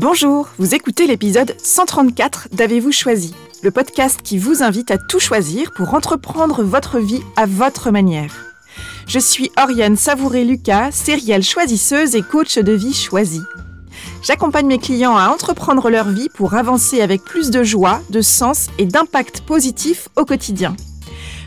Bonjour, 0.00 0.48
vous 0.60 0.76
écoutez 0.76 1.08
l'épisode 1.08 1.56
134 1.60 2.50
d'Avez-vous 2.52 2.92
choisi, 2.92 3.34
le 3.64 3.72
podcast 3.72 4.20
qui 4.22 4.38
vous 4.38 4.62
invite 4.62 4.92
à 4.92 4.96
tout 4.96 5.18
choisir 5.18 5.72
pour 5.72 5.92
entreprendre 5.92 6.62
votre 6.62 7.00
vie 7.00 7.20
à 7.34 7.46
votre 7.46 7.90
manière. 7.90 8.32
Je 9.08 9.18
suis 9.18 9.50
Oriane 9.60 9.96
Savouré-Lucas, 9.96 10.92
sérielle 10.92 11.42
choisisseuse 11.42 12.14
et 12.14 12.22
coach 12.22 12.58
de 12.58 12.70
vie 12.70 12.94
choisie. 12.94 13.42
J'accompagne 14.22 14.68
mes 14.68 14.78
clients 14.78 15.16
à 15.16 15.30
entreprendre 15.30 15.90
leur 15.90 16.10
vie 16.10 16.28
pour 16.32 16.54
avancer 16.54 17.00
avec 17.00 17.24
plus 17.24 17.50
de 17.50 17.64
joie, 17.64 18.00
de 18.08 18.20
sens 18.20 18.68
et 18.78 18.86
d'impact 18.86 19.40
positif 19.40 20.06
au 20.14 20.24
quotidien. 20.24 20.76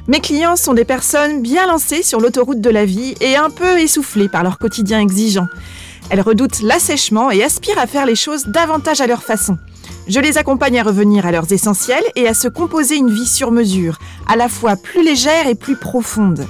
Mes 0.09 0.19
clients 0.19 0.57
sont 0.57 0.73
des 0.73 0.83
personnes 0.83 1.41
bien 1.41 1.67
lancées 1.67 2.03
sur 2.03 2.19
l'autoroute 2.19 2.59
de 2.59 2.69
la 2.69 2.83
vie 2.83 3.15
et 3.21 3.37
un 3.37 3.49
peu 3.49 3.79
essoufflées 3.79 4.27
par 4.27 4.43
leur 4.43 4.57
quotidien 4.57 4.99
exigeant. 4.99 5.47
Elles 6.09 6.21
redoutent 6.21 6.61
l'assèchement 6.61 7.31
et 7.31 7.43
aspirent 7.43 7.79
à 7.79 7.87
faire 7.87 8.05
les 8.05 8.15
choses 8.15 8.47
davantage 8.47 9.01
à 9.01 9.07
leur 9.07 9.23
façon. 9.23 9.57
Je 10.07 10.19
les 10.19 10.37
accompagne 10.37 10.79
à 10.79 10.83
revenir 10.83 11.25
à 11.25 11.31
leurs 11.31 11.51
essentiels 11.53 12.03
et 12.15 12.27
à 12.27 12.33
se 12.33 12.47
composer 12.47 12.97
une 12.97 13.11
vie 13.11 13.27
sur 13.27 13.51
mesure, 13.51 13.99
à 14.27 14.35
la 14.35 14.49
fois 14.49 14.75
plus 14.75 15.03
légère 15.03 15.47
et 15.47 15.55
plus 15.55 15.75
profonde. 15.75 16.45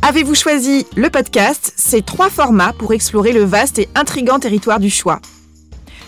Avez-vous 0.00 0.34
choisi 0.34 0.84
le 0.96 1.10
podcast? 1.10 1.72
C'est 1.76 2.04
trois 2.04 2.28
formats 2.28 2.72
pour 2.72 2.92
explorer 2.92 3.32
le 3.32 3.44
vaste 3.44 3.78
et 3.78 3.88
intrigant 3.94 4.40
territoire 4.40 4.80
du 4.80 4.90
choix. 4.90 5.20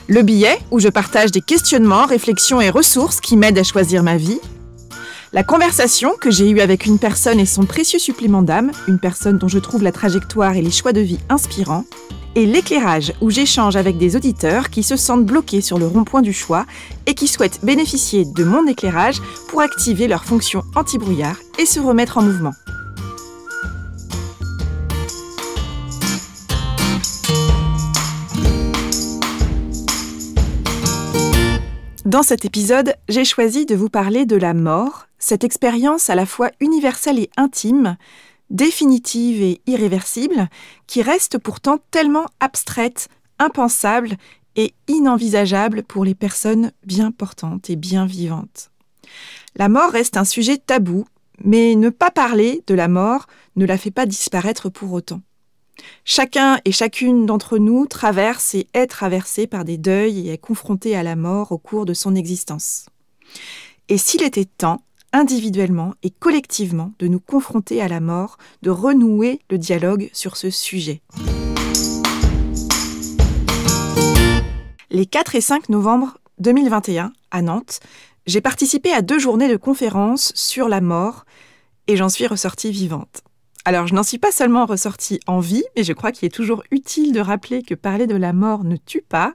Le 0.09 0.23
billet, 0.23 0.59
où 0.71 0.81
je 0.81 0.89
partage 0.89 1.31
des 1.31 1.41
questionnements, 1.41 2.07
réflexions 2.07 2.61
et 2.61 2.71
ressources 2.71 3.21
qui 3.21 3.37
m'aident 3.37 3.59
à 3.59 3.63
choisir 3.63 4.03
ma 4.03 4.17
vie 4.17 4.41
la 5.35 5.43
conversation 5.43 6.13
que 6.19 6.31
j'ai 6.31 6.49
eue 6.49 6.61
avec 6.61 6.87
une 6.87 7.01
personne 7.01 7.41
et 7.41 7.45
son 7.45 7.65
précieux 7.65 7.99
supplément 7.99 8.43
d'âme, 8.43 8.71
une 8.87 9.01
personne 9.01 9.37
dont 9.37 9.49
je 9.49 9.59
trouve 9.59 9.83
la 9.83 9.91
trajectoire 9.91 10.55
et 10.55 10.63
les 10.63 10.71
choix 10.71 10.93
de 10.93 11.01
vie 11.01 11.19
inspirants, 11.29 11.85
et 12.37 12.47
l'éclairage 12.47 13.13
où 13.21 13.31
j'échange 13.31 13.75
avec 13.75 13.99
des 13.99 14.15
auditeurs 14.15 14.71
qui 14.71 14.85
se 14.85 14.97
sentent 14.97 15.27
bloqués 15.27 15.61
sur 15.61 15.77
le 15.77 15.89
rond-point 15.89 16.23
du 16.23 16.33
choix 16.33 16.67
et 17.07 17.15
qui 17.15 17.27
souhaitent 17.27 17.65
bénéficier 17.65 18.25
de 18.25 18.45
mon 18.45 18.69
éclairage 18.69 19.21
pour 19.49 19.61
activer 19.61 20.07
leur 20.07 20.25
fonction 20.25 20.63
anti-brouillard 20.77 21.37
et 21.59 21.67
se 21.67 21.81
remettre 21.81 22.19
en 22.19 22.23
mouvement. 22.23 22.53
Dans 32.15 32.23
cet 32.23 32.45
épisode, 32.45 32.95
j'ai 33.09 33.25
choisi 33.25 33.67
de 33.67 33.75
vous 33.75 33.89
parler 33.89 34.25
de 34.25 34.37
la 34.37 34.55
mort 34.55 35.09
cette 35.19 35.43
expérience 35.43 36.11
à 36.11 36.15
la 36.15 36.27
fois 36.27 36.53
universelle 36.61 37.19
et 37.19 37.29
intime, 37.37 37.97
définitive 38.51 39.43
et 39.43 39.61
irréversible, 39.67 40.49
qui 40.87 41.03
reste 41.03 41.39
pourtant 41.39 41.79
tellement 41.91 42.27
abstraite, 42.39 43.09
impensable 43.41 44.11
et 44.55 44.75
inenvisageable 44.87 45.83
pour 45.83 46.05
les 46.05 46.15
personnes 46.15 46.71
bien 46.87 47.11
portantes 47.11 47.69
et 47.69 47.75
bien 47.75 48.07
vivantes. 48.07 48.71
La 49.57 49.69
mort 49.69 49.91
reste 49.91 50.17
un 50.17 50.25
sujet 50.25 50.59
tabou, 50.59 51.07
mais 51.43 51.75
ne 51.75 51.91
pas 51.91 52.13
parler 52.13 52.63
de 52.69 52.77
la 52.77 52.87
mort 52.87 53.27
ne 53.57 53.67
la 53.67 53.77
fait 53.77 53.91
pas 53.91 54.07
disparaître 54.07 54.69
pour 54.69 54.93
autant. 54.93 55.21
Chacun 56.05 56.59
et 56.65 56.73
chacune 56.73 57.27
d'entre 57.27 57.59
nous 57.59 57.87
traverse 57.87 58.55
et 58.55 58.67
est 58.75 58.87
traversé 58.87 59.47
par 59.47 59.65
des 59.65 59.79
deuils 59.79 60.29
et 60.29 60.33
est 60.33 60.39
confronté 60.39 60.97
à 60.97 61.03
la 61.03 61.17
mort 61.17 61.53
au 61.53 61.59
cours 61.59 61.87
de 61.87 61.95
son 61.95 62.15
existence. 62.15 62.87
Et 63.89 63.99
s'il 63.99 64.23
était 64.23 64.45
temps 64.45 64.83
individuellement 65.13 65.95
et 66.03 66.11
collectivement 66.11 66.93
de 66.99 67.07
nous 67.07 67.21
confronter 67.21 67.81
à 67.81 67.89
la 67.89 68.01
mort, 68.01 68.37
de 68.63 68.71
renouer 68.71 69.41
le 69.49 69.59
dialogue 69.59 70.11
sur 70.13 70.37
ce 70.37 70.51
sujet. 70.51 71.01
Les 74.91 75.07
4 75.07 75.37
et 75.37 75.41
5 75.41 75.69
novembre 75.69 76.19
2021, 76.39 77.13
à 77.31 77.43
Nantes, 77.43 77.81
j'ai 78.27 78.41
participé 78.41 78.93
à 78.93 79.03
deux 79.03 79.19
journées 79.19 79.49
de 79.49 79.57
conférences 79.57 80.33
sur 80.35 80.69
la 80.69 80.81
mort 80.81 81.25
et 81.87 81.97
j'en 81.97 82.09
suis 82.09 82.27
ressortie 82.27 82.71
vivante. 82.71 83.23
Alors, 83.67 83.87
je 83.87 83.95
n'en 83.95 84.03
suis 84.03 84.19
pas 84.19 84.31
seulement 84.31 84.67
ressortie 84.67 85.21
en 85.27 85.41
vie, 85.41 85.65
mais 85.75 85.85
je 85.85 85.95
crois 85.95 86.13
qu'il 86.13 86.27
est 86.27 86.35
toujours 86.35 86.63
utile 86.71 87.13
de 87.13 87.21
rappeler 87.21 87.63
que 87.63 87.75
parler 87.75 88.07
de 88.07 88.15
la 88.15 88.35
mort 88.35 88.63
ne 88.63 88.77
tue 88.77 89.01
pas. 89.01 89.33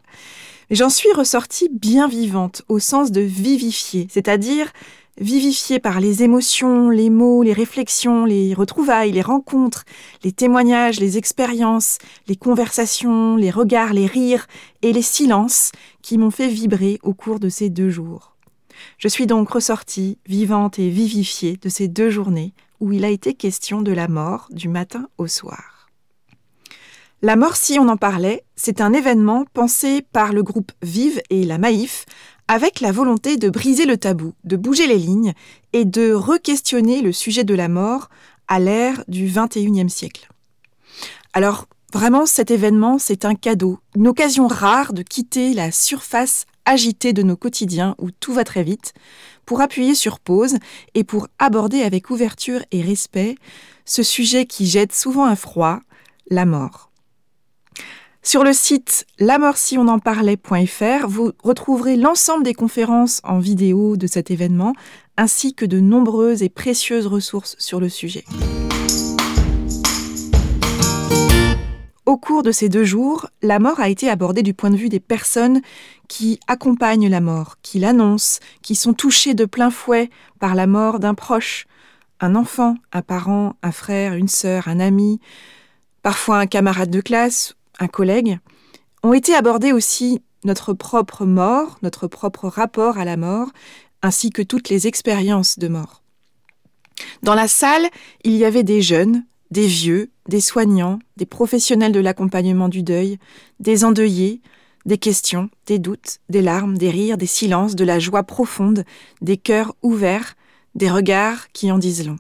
Mais 0.69 0.75
j'en 0.75 0.89
suis 0.89 1.11
ressortie 1.13 1.67
bien 1.71 2.07
vivante, 2.07 2.61
au 2.69 2.77
sens 2.77 3.11
de 3.11 3.21
vivifier, 3.21 4.07
c'est-à-dire 4.11 4.71
vivifié 5.19 5.79
par 5.79 5.99
les 5.99 6.21
émotions, 6.21 6.91
les 6.91 7.09
mots, 7.09 7.41
les 7.41 7.53
réflexions, 7.53 8.23
les 8.23 8.53
retrouvailles, 8.53 9.11
les 9.11 9.23
rencontres, 9.23 9.83
les 10.23 10.31
témoignages, 10.31 10.99
les 10.99 11.17
expériences, 11.17 11.97
les 12.27 12.35
conversations, 12.35 13.35
les 13.35 13.49
regards, 13.49 13.93
les 13.93 14.05
rires 14.05 14.45
et 14.83 14.93
les 14.93 15.01
silences 15.01 15.71
qui 16.03 16.19
m'ont 16.19 16.31
fait 16.31 16.47
vibrer 16.47 16.99
au 17.01 17.15
cours 17.15 17.39
de 17.39 17.49
ces 17.49 17.71
deux 17.71 17.89
jours. 17.89 18.35
Je 18.99 19.07
suis 19.07 19.25
donc 19.25 19.49
ressortie 19.49 20.19
vivante 20.27 20.77
et 20.77 20.89
vivifiée 20.89 21.57
de 21.59 21.67
ces 21.67 21.87
deux 21.87 22.11
journées 22.11 22.53
où 22.79 22.91
il 22.91 23.05
a 23.05 23.09
été 23.09 23.33
question 23.33 23.81
de 23.81 23.91
la 23.91 24.07
mort 24.07 24.47
du 24.51 24.69
matin 24.69 25.07
au 25.17 25.27
soir. 25.27 25.89
La 27.21 27.35
mort, 27.35 27.57
si 27.57 27.77
on 27.79 27.89
en 27.89 27.97
parlait, 27.97 28.45
c'est 28.55 28.79
un 28.79 28.93
événement 28.93 29.45
pensé 29.53 30.01
par 30.13 30.31
le 30.31 30.41
groupe 30.41 30.71
Vive 30.81 31.21
et 31.29 31.43
la 31.43 31.57
Maïf 31.57 32.05
avec 32.47 32.79
la 32.79 32.91
volonté 32.91 33.37
de 33.37 33.49
briser 33.49 33.85
le 33.85 33.97
tabou, 33.97 34.33
de 34.43 34.55
bouger 34.55 34.87
les 34.87 34.97
lignes 34.97 35.33
et 35.73 35.85
de 35.85 36.13
re-questionner 36.13 37.01
le 37.01 37.11
sujet 37.11 37.43
de 37.43 37.53
la 37.53 37.67
mort 37.67 38.09
à 38.47 38.59
l'ère 38.59 39.03
du 39.07 39.25
XXIe 39.25 39.89
siècle. 39.89 40.29
Alors, 41.33 41.67
vraiment, 41.93 42.25
cet 42.25 42.51
événement, 42.51 42.97
c'est 42.97 43.25
un 43.25 43.35
cadeau, 43.35 43.79
une 43.95 44.07
occasion 44.07 44.47
rare 44.47 44.93
de 44.93 45.03
quitter 45.03 45.53
la 45.53 45.71
surface 45.71 46.45
agitée 46.69 47.13
de 47.13 47.23
nos 47.23 47.35
quotidiens 47.35 47.95
où 47.97 48.11
tout 48.11 48.31
va 48.31 48.43
très 48.43 48.63
vite, 48.63 48.93
pour 49.45 49.59
appuyer 49.59 49.95
sur 49.95 50.19
pause 50.19 50.57
et 50.93 51.03
pour 51.03 51.27
aborder 51.39 51.81
avec 51.81 52.11
ouverture 52.11 52.61
et 52.71 52.83
respect 52.83 53.35
ce 53.85 54.03
sujet 54.03 54.45
qui 54.45 54.67
jette 54.67 54.93
souvent 54.93 55.25
un 55.25 55.35
froid, 55.35 55.79
la 56.29 56.45
mort. 56.45 56.91
Sur 58.21 58.43
le 58.43 58.53
site 58.53 59.07
lamorsionenparlait.fr, 59.17 61.07
vous 61.07 61.31
retrouverez 61.41 61.95
l'ensemble 61.95 62.43
des 62.43 62.53
conférences 62.53 63.19
en 63.23 63.39
vidéo 63.39 63.97
de 63.97 64.05
cet 64.05 64.29
événement, 64.29 64.73
ainsi 65.17 65.55
que 65.55 65.65
de 65.65 65.79
nombreuses 65.79 66.43
et 66.43 66.49
précieuses 66.49 67.07
ressources 67.07 67.55
sur 67.57 67.79
le 67.79 67.89
sujet. 67.89 68.25
Au 72.09 72.17
cours 72.17 72.41
de 72.41 72.51
ces 72.51 72.69
deux 72.69 72.85
jours, 72.85 73.27
la 73.43 73.59
mort 73.59 73.79
a 73.79 73.87
été 73.87 74.09
abordée 74.09 74.41
du 74.41 74.55
point 74.55 74.71
de 74.71 74.75
vue 74.75 74.89
des 74.89 74.99
personnes 74.99 75.61
qui 76.09 76.41
accompagnent 76.47 77.07
la 77.07 77.21
mort, 77.21 77.55
qui 77.61 77.79
l'annoncent, 77.79 78.41
qui 78.61 78.75
sont 78.75 78.93
touchées 78.93 79.35
de 79.35 79.45
plein 79.45 79.71
fouet 79.71 80.09
par 80.39 80.55
la 80.55 80.67
mort 80.67 80.99
d'un 80.99 81.13
proche, 81.13 81.67
un 82.19 82.35
enfant, 82.35 82.75
un 82.91 83.01
parent, 83.01 83.55
un 83.63 83.71
frère, 83.71 84.15
une 84.15 84.27
sœur, 84.27 84.67
un 84.67 84.81
ami, 84.81 85.21
parfois 86.03 86.39
un 86.39 86.47
camarade 86.47 86.89
de 86.89 86.99
classe 86.99 87.55
un 87.79 87.87
collègue, 87.87 88.39
ont 89.03 89.13
été 89.13 89.33
abordés 89.33 89.71
aussi 89.71 90.21
notre 90.43 90.73
propre 90.73 91.25
mort, 91.25 91.79
notre 91.81 92.07
propre 92.07 92.47
rapport 92.47 92.97
à 92.97 93.05
la 93.05 93.15
mort, 93.15 93.49
ainsi 94.01 94.29
que 94.31 94.41
toutes 94.41 94.67
les 94.67 94.87
expériences 94.87 95.59
de 95.59 95.69
mort. 95.69 96.01
Dans 97.23 97.35
la 97.35 97.47
salle, 97.47 97.87
il 98.23 98.35
y 98.35 98.43
avait 98.43 98.63
des 98.63 98.81
jeunes, 98.81 99.23
des 99.51 99.67
vieux, 99.67 100.11
des 100.27 100.41
soignants, 100.41 100.99
des 101.17 101.25
professionnels 101.25 101.91
de 101.91 101.99
l'accompagnement 101.99 102.69
du 102.69 102.83
deuil, 102.83 103.17
des 103.59 103.83
endeuillés, 103.83 104.41
des 104.85 104.97
questions, 104.97 105.49
des 105.65 105.79
doutes, 105.79 106.19
des 106.29 106.41
larmes, 106.41 106.77
des 106.77 106.89
rires, 106.89 107.17
des 107.17 107.25
silences, 107.25 107.75
de 107.75 107.85
la 107.85 107.99
joie 107.99 108.23
profonde, 108.23 108.85
des 109.21 109.37
cœurs 109.37 109.75
ouverts, 109.81 110.35
des 110.75 110.89
regards 110.89 111.51
qui 111.51 111.71
en 111.71 111.77
disent 111.77 112.07
long. 112.07 112.17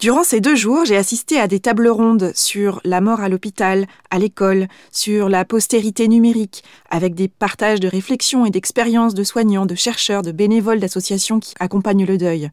Durant 0.00 0.24
ces 0.24 0.40
deux 0.40 0.56
jours, 0.56 0.84
j'ai 0.84 0.96
assisté 0.96 1.38
à 1.38 1.46
des 1.46 1.60
tables 1.60 1.86
rondes 1.86 2.32
sur 2.34 2.80
la 2.84 3.00
mort 3.00 3.20
à 3.20 3.28
l'hôpital, 3.28 3.86
à 4.10 4.18
l'école, 4.18 4.66
sur 4.90 5.28
la 5.28 5.44
postérité 5.44 6.08
numérique, 6.08 6.64
avec 6.90 7.14
des 7.14 7.28
partages 7.28 7.78
de 7.78 7.88
réflexions 7.88 8.44
et 8.44 8.50
d'expériences 8.50 9.14
de 9.14 9.22
soignants, 9.22 9.66
de 9.66 9.74
chercheurs, 9.74 10.22
de 10.22 10.32
bénévoles 10.32 10.80
d'associations 10.80 11.38
qui 11.38 11.54
accompagnent 11.60 12.06
le 12.06 12.18
deuil. 12.18 12.50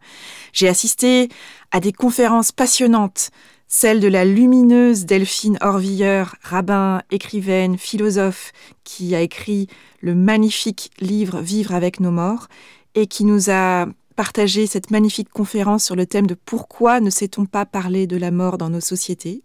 J'ai 0.54 0.68
assisté 0.68 1.30
à 1.72 1.80
des 1.80 1.94
conférences 1.94 2.52
passionnantes, 2.52 3.32
celle 3.72 4.00
de 4.00 4.08
la 4.08 4.26
lumineuse 4.26 5.06
Delphine 5.06 5.60
Orviller, 5.62 6.24
rabbin, 6.42 7.04
écrivaine, 7.12 7.78
philosophe, 7.78 8.52
qui 8.84 9.14
a 9.14 9.22
écrit 9.22 9.68
le 10.02 10.16
magnifique 10.16 10.90
livre 11.00 11.40
Vivre 11.40 11.76
avec 11.76 12.00
nos 12.00 12.10
morts, 12.10 12.48
et 12.96 13.06
qui 13.06 13.24
nous 13.24 13.52
a 13.52 13.86
partager 14.16 14.66
cette 14.66 14.90
magnifique 14.90 15.30
conférence 15.30 15.86
sur 15.86 15.96
le 15.96 16.08
thème 16.08 16.26
de 16.26 16.34
pourquoi 16.34 17.00
ne 17.00 17.12
sait-on 17.12 17.46
pas 17.46 17.68
parler 17.68 18.08
de 18.08 18.18
la 18.18 18.32
mort 18.32 18.58
dans 18.58 18.72
nos 18.72 18.82
sociétés. 18.82 19.44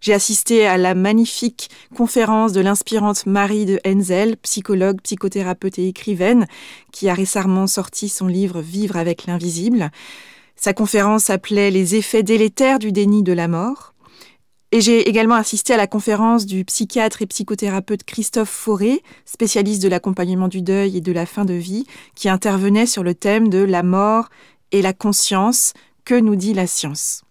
J'ai 0.00 0.14
assisté 0.14 0.66
à 0.66 0.78
la 0.78 0.94
magnifique 0.94 1.68
conférence 1.94 2.54
de 2.54 2.62
l'inspirante 2.62 3.26
Marie 3.26 3.66
de 3.66 3.78
Henzel, 3.86 4.38
psychologue, 4.38 5.02
psychothérapeute 5.02 5.78
et 5.78 5.86
écrivaine, 5.86 6.46
qui 6.92 7.10
a 7.10 7.14
récemment 7.14 7.66
sorti 7.66 8.08
son 8.08 8.26
livre 8.26 8.62
Vivre 8.62 8.96
avec 8.96 9.26
l'invisible. 9.26 9.90
Sa 10.62 10.74
conférence 10.74 11.24
s'appelait 11.24 11.70
Les 11.70 11.94
effets 11.94 12.22
délétères 12.22 12.78
du 12.78 12.92
déni 12.92 13.22
de 13.22 13.32
la 13.32 13.48
mort. 13.48 13.94
Et 14.72 14.82
j'ai 14.82 15.08
également 15.08 15.36
assisté 15.36 15.72
à 15.72 15.78
la 15.78 15.86
conférence 15.86 16.44
du 16.44 16.66
psychiatre 16.66 17.22
et 17.22 17.26
psychothérapeute 17.26 18.04
Christophe 18.04 18.50
Fauré, 18.50 19.02
spécialiste 19.24 19.82
de 19.82 19.88
l'accompagnement 19.88 20.48
du 20.48 20.60
deuil 20.60 20.98
et 20.98 21.00
de 21.00 21.12
la 21.12 21.24
fin 21.24 21.46
de 21.46 21.54
vie, 21.54 21.86
qui 22.14 22.28
intervenait 22.28 22.84
sur 22.84 23.02
le 23.02 23.14
thème 23.14 23.48
de 23.48 23.60
la 23.60 23.82
mort 23.82 24.28
et 24.70 24.82
la 24.82 24.92
conscience, 24.92 25.72
que 26.04 26.14
nous 26.14 26.36
dit 26.36 26.52
la 26.52 26.66
science. 26.66 27.22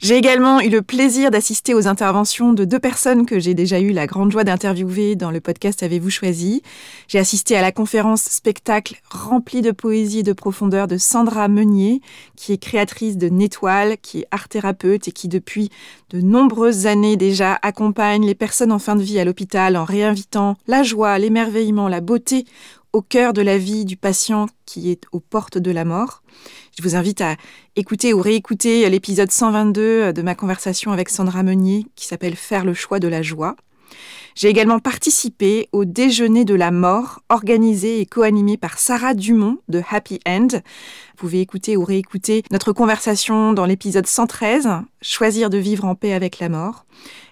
J'ai 0.00 0.16
également 0.16 0.60
eu 0.60 0.68
le 0.68 0.82
plaisir 0.82 1.30
d'assister 1.30 1.72
aux 1.72 1.86
interventions 1.86 2.52
de 2.52 2.64
deux 2.64 2.80
personnes 2.80 3.26
que 3.26 3.38
j'ai 3.38 3.54
déjà 3.54 3.80
eu 3.80 3.92
la 3.92 4.06
grande 4.06 4.32
joie 4.32 4.44
d'interviewer 4.44 5.14
dans 5.14 5.30
le 5.30 5.40
podcast 5.40 5.82
Avez-vous 5.82 6.10
choisi. 6.10 6.62
J'ai 7.06 7.20
assisté 7.20 7.56
à 7.56 7.62
la 7.62 7.72
conférence 7.72 8.22
spectacle 8.22 9.00
remplie 9.08 9.62
de 9.62 9.70
poésie 9.70 10.18
et 10.18 10.24
de 10.24 10.32
profondeur 10.32 10.88
de 10.88 10.98
Sandra 10.98 11.46
Meunier, 11.48 12.00
qui 12.36 12.52
est 12.52 12.58
créatrice 12.58 13.16
de 13.16 13.28
Nétoile, 13.28 13.96
qui 14.02 14.20
est 14.20 14.26
art 14.30 14.48
thérapeute 14.48 15.08
et 15.08 15.12
qui 15.12 15.28
depuis 15.28 15.70
de 16.10 16.20
nombreuses 16.20 16.86
années 16.86 17.16
déjà 17.16 17.58
accompagne 17.62 18.26
les 18.26 18.34
personnes 18.34 18.72
en 18.72 18.80
fin 18.80 18.96
de 18.96 19.02
vie 19.02 19.20
à 19.20 19.24
l'hôpital 19.24 19.76
en 19.76 19.84
réinvitant 19.84 20.56
la 20.66 20.82
joie, 20.82 21.18
l'émerveillement, 21.18 21.88
la 21.88 22.00
beauté 22.00 22.44
au 22.94 23.02
cœur 23.02 23.32
de 23.32 23.42
la 23.42 23.58
vie 23.58 23.84
du 23.84 23.96
patient 23.96 24.46
qui 24.66 24.90
est 24.90 25.02
aux 25.10 25.18
portes 25.18 25.58
de 25.58 25.72
la 25.72 25.84
mort. 25.84 26.22
Je 26.78 26.82
vous 26.82 26.94
invite 26.94 27.20
à 27.20 27.36
écouter 27.74 28.14
ou 28.14 28.20
réécouter 28.20 28.88
l'épisode 28.88 29.32
122 29.32 30.12
de 30.12 30.22
ma 30.22 30.36
conversation 30.36 30.92
avec 30.92 31.08
Sandra 31.08 31.42
Meunier 31.42 31.86
qui 31.96 32.06
s'appelle 32.06 32.36
Faire 32.36 32.64
le 32.64 32.72
choix 32.72 33.00
de 33.00 33.08
la 33.08 33.20
joie. 33.20 33.56
J'ai 34.36 34.48
également 34.48 34.78
participé 34.78 35.68
au 35.72 35.84
déjeuner 35.84 36.44
de 36.44 36.54
la 36.54 36.70
mort 36.70 37.20
organisé 37.28 38.00
et 38.00 38.06
co-animé 38.06 38.56
par 38.56 38.78
Sarah 38.78 39.14
Dumont 39.14 39.58
de 39.68 39.82
Happy 39.90 40.20
End. 40.26 40.48
Vous 40.50 41.16
pouvez 41.16 41.40
écouter 41.40 41.76
ou 41.76 41.84
réécouter 41.84 42.42
notre 42.50 42.72
conversation 42.72 43.52
dans 43.52 43.66
l'épisode 43.66 44.06
113, 44.06 44.68
Choisir 45.02 45.50
de 45.50 45.58
vivre 45.58 45.84
en 45.84 45.94
paix 45.94 46.12
avec 46.12 46.38
la 46.38 46.48
mort. 46.48 46.86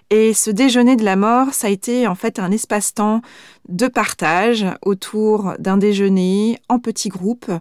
Et 0.09 0.33
ce 0.33 0.51
déjeuner 0.51 0.95
de 0.95 1.03
la 1.03 1.15
mort, 1.15 1.53
ça 1.53 1.67
a 1.67 1.69
été 1.69 2.07
en 2.07 2.15
fait 2.15 2.39
un 2.39 2.51
espace-temps 2.51 3.21
de 3.69 3.87
partage 3.87 4.65
autour 4.83 5.53
d'un 5.59 5.77
déjeuner 5.77 6.59
en 6.69 6.79
petits 6.79 7.09
groupes 7.09 7.51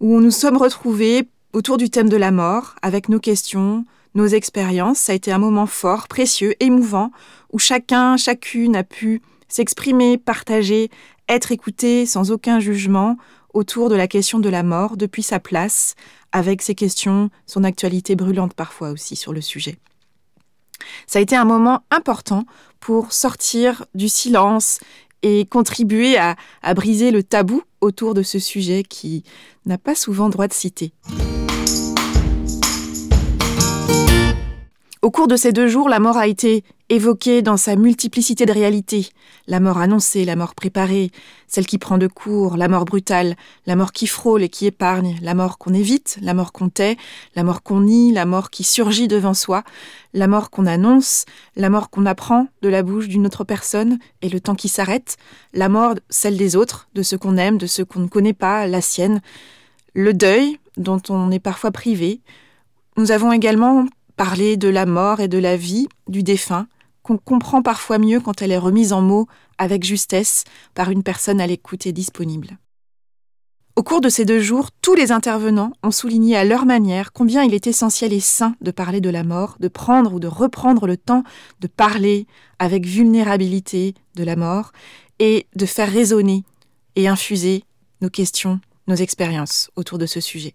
où 0.00 0.20
nous 0.20 0.30
sommes 0.30 0.56
retrouvés 0.56 1.28
autour 1.52 1.78
du 1.78 1.90
thème 1.90 2.08
de 2.08 2.16
la 2.16 2.30
mort 2.30 2.74
avec 2.82 3.08
nos 3.08 3.18
questions, 3.18 3.84
nos 4.14 4.26
expériences. 4.26 4.98
Ça 4.98 5.12
a 5.12 5.14
été 5.14 5.32
un 5.32 5.38
moment 5.38 5.66
fort, 5.66 6.06
précieux, 6.06 6.54
émouvant 6.60 7.10
où 7.52 7.58
chacun, 7.58 8.16
chacune 8.16 8.76
a 8.76 8.84
pu 8.84 9.22
s'exprimer, 9.48 10.18
partager, 10.18 10.90
être 11.28 11.52
écouté 11.52 12.06
sans 12.06 12.30
aucun 12.30 12.60
jugement 12.60 13.16
autour 13.54 13.88
de 13.88 13.94
la 13.94 14.06
question 14.06 14.38
de 14.38 14.48
la 14.50 14.62
mort 14.62 14.96
depuis 14.96 15.22
sa 15.22 15.40
place, 15.40 15.94
avec 16.30 16.60
ses 16.60 16.74
questions, 16.74 17.30
son 17.46 17.64
actualité 17.64 18.14
brûlante 18.14 18.52
parfois 18.52 18.90
aussi 18.90 19.16
sur 19.16 19.32
le 19.32 19.40
sujet. 19.40 19.78
Ça 21.06 21.18
a 21.18 21.22
été 21.22 21.36
un 21.36 21.44
moment 21.44 21.82
important 21.90 22.44
pour 22.80 23.12
sortir 23.12 23.84
du 23.94 24.08
silence 24.08 24.78
et 25.22 25.46
contribuer 25.46 26.18
à, 26.18 26.36
briser 26.74 27.10
le 27.10 27.22
tabou 27.22 27.62
autour 27.80 28.14
de 28.14 28.22
ce 28.22 28.38
sujet 28.38 28.82
qui 28.82 29.24
n'a 29.64 29.78
pas 29.78 29.94
souvent 29.94 30.28
droit 30.28 30.46
de 30.46 30.52
citer. 30.52 30.92
Au 35.02 35.10
cours 35.10 35.28
de 35.28 35.36
ces 35.36 35.52
deux 35.52 35.68
jours, 35.68 35.90
la 35.90 36.00
mort 36.00 36.16
a 36.16 36.26
été 36.26 36.64
évoquée 36.88 37.42
dans 37.42 37.58
sa 37.58 37.76
multiplicité 37.76 38.46
de 38.46 38.52
réalités. 38.52 39.10
La 39.46 39.60
mort 39.60 39.78
annoncée, 39.78 40.24
la 40.24 40.36
mort 40.36 40.54
préparée, 40.54 41.10
celle 41.46 41.66
qui 41.66 41.76
prend 41.76 41.98
de 41.98 42.06
court, 42.06 42.56
la 42.56 42.66
mort 42.66 42.86
brutale, 42.86 43.36
la 43.66 43.76
mort 43.76 43.92
qui 43.92 44.06
frôle 44.06 44.42
et 44.42 44.48
qui 44.48 44.66
épargne, 44.66 45.18
la 45.20 45.34
mort 45.34 45.58
qu'on 45.58 45.74
évite, 45.74 46.18
la 46.22 46.32
mort 46.32 46.50
qu'on 46.50 46.70
tait, 46.70 46.96
la 47.34 47.44
mort 47.44 47.62
qu'on 47.62 47.82
nie, 47.82 48.10
la 48.12 48.24
mort 48.24 48.48
qui 48.48 48.64
surgit 48.64 49.06
devant 49.06 49.34
soi, 49.34 49.64
la 50.14 50.28
mort 50.28 50.48
qu'on 50.48 50.64
annonce, 50.64 51.26
la 51.56 51.68
mort 51.68 51.90
qu'on 51.90 52.06
apprend 52.06 52.48
de 52.62 52.68
la 52.70 52.82
bouche 52.82 53.08
d'une 53.08 53.26
autre 53.26 53.44
personne 53.44 53.98
et 54.22 54.30
le 54.30 54.40
temps 54.40 54.54
qui 54.54 54.68
s'arrête, 54.68 55.18
la 55.52 55.68
mort, 55.68 55.94
celle 56.08 56.38
des 56.38 56.56
autres, 56.56 56.88
de 56.94 57.02
ceux 57.02 57.18
qu'on 57.18 57.36
aime, 57.36 57.58
de 57.58 57.66
ceux 57.66 57.84
qu'on 57.84 58.00
ne 58.00 58.08
connaît 58.08 58.32
pas, 58.32 58.66
la 58.66 58.80
sienne, 58.80 59.20
le 59.92 60.14
deuil 60.14 60.58
dont 60.78 61.02
on 61.10 61.30
est 61.30 61.38
parfois 61.38 61.70
privé. 61.70 62.20
Nous 62.96 63.10
avons 63.10 63.32
également 63.32 63.86
parler 64.16 64.56
de 64.56 64.68
la 64.68 64.86
mort 64.86 65.20
et 65.20 65.28
de 65.28 65.38
la 65.38 65.56
vie 65.56 65.88
du 66.08 66.22
défunt, 66.22 66.66
qu'on 67.02 67.18
comprend 67.18 67.62
parfois 67.62 67.98
mieux 67.98 68.20
quand 68.20 68.42
elle 68.42 68.52
est 68.52 68.58
remise 68.58 68.92
en 68.92 69.02
mots 69.02 69.28
avec 69.58 69.84
justesse 69.84 70.44
par 70.74 70.90
une 70.90 71.02
personne 71.02 71.40
à 71.40 71.46
l'écoute 71.46 71.86
et 71.86 71.92
disponible. 71.92 72.58
Au 73.76 73.82
cours 73.82 74.00
de 74.00 74.08
ces 74.08 74.24
deux 74.24 74.40
jours, 74.40 74.70
tous 74.80 74.94
les 74.94 75.12
intervenants 75.12 75.70
ont 75.82 75.90
souligné 75.90 76.34
à 76.34 76.44
leur 76.44 76.64
manière 76.64 77.12
combien 77.12 77.44
il 77.44 77.52
est 77.52 77.66
essentiel 77.66 78.14
et 78.14 78.20
sain 78.20 78.56
de 78.62 78.70
parler 78.70 79.02
de 79.02 79.10
la 79.10 79.22
mort, 79.22 79.56
de 79.60 79.68
prendre 79.68 80.14
ou 80.14 80.18
de 80.18 80.26
reprendre 80.26 80.86
le 80.86 80.96
temps 80.96 81.24
de 81.60 81.66
parler 81.66 82.26
avec 82.58 82.86
vulnérabilité 82.86 83.94
de 84.14 84.24
la 84.24 84.34
mort 84.34 84.72
et 85.18 85.46
de 85.54 85.66
faire 85.66 85.92
résonner 85.92 86.42
et 86.96 87.06
infuser 87.06 87.64
nos 88.00 88.08
questions, 88.08 88.60
nos 88.88 88.96
expériences 88.96 89.70
autour 89.76 89.98
de 89.98 90.06
ce 90.06 90.20
sujet. 90.20 90.54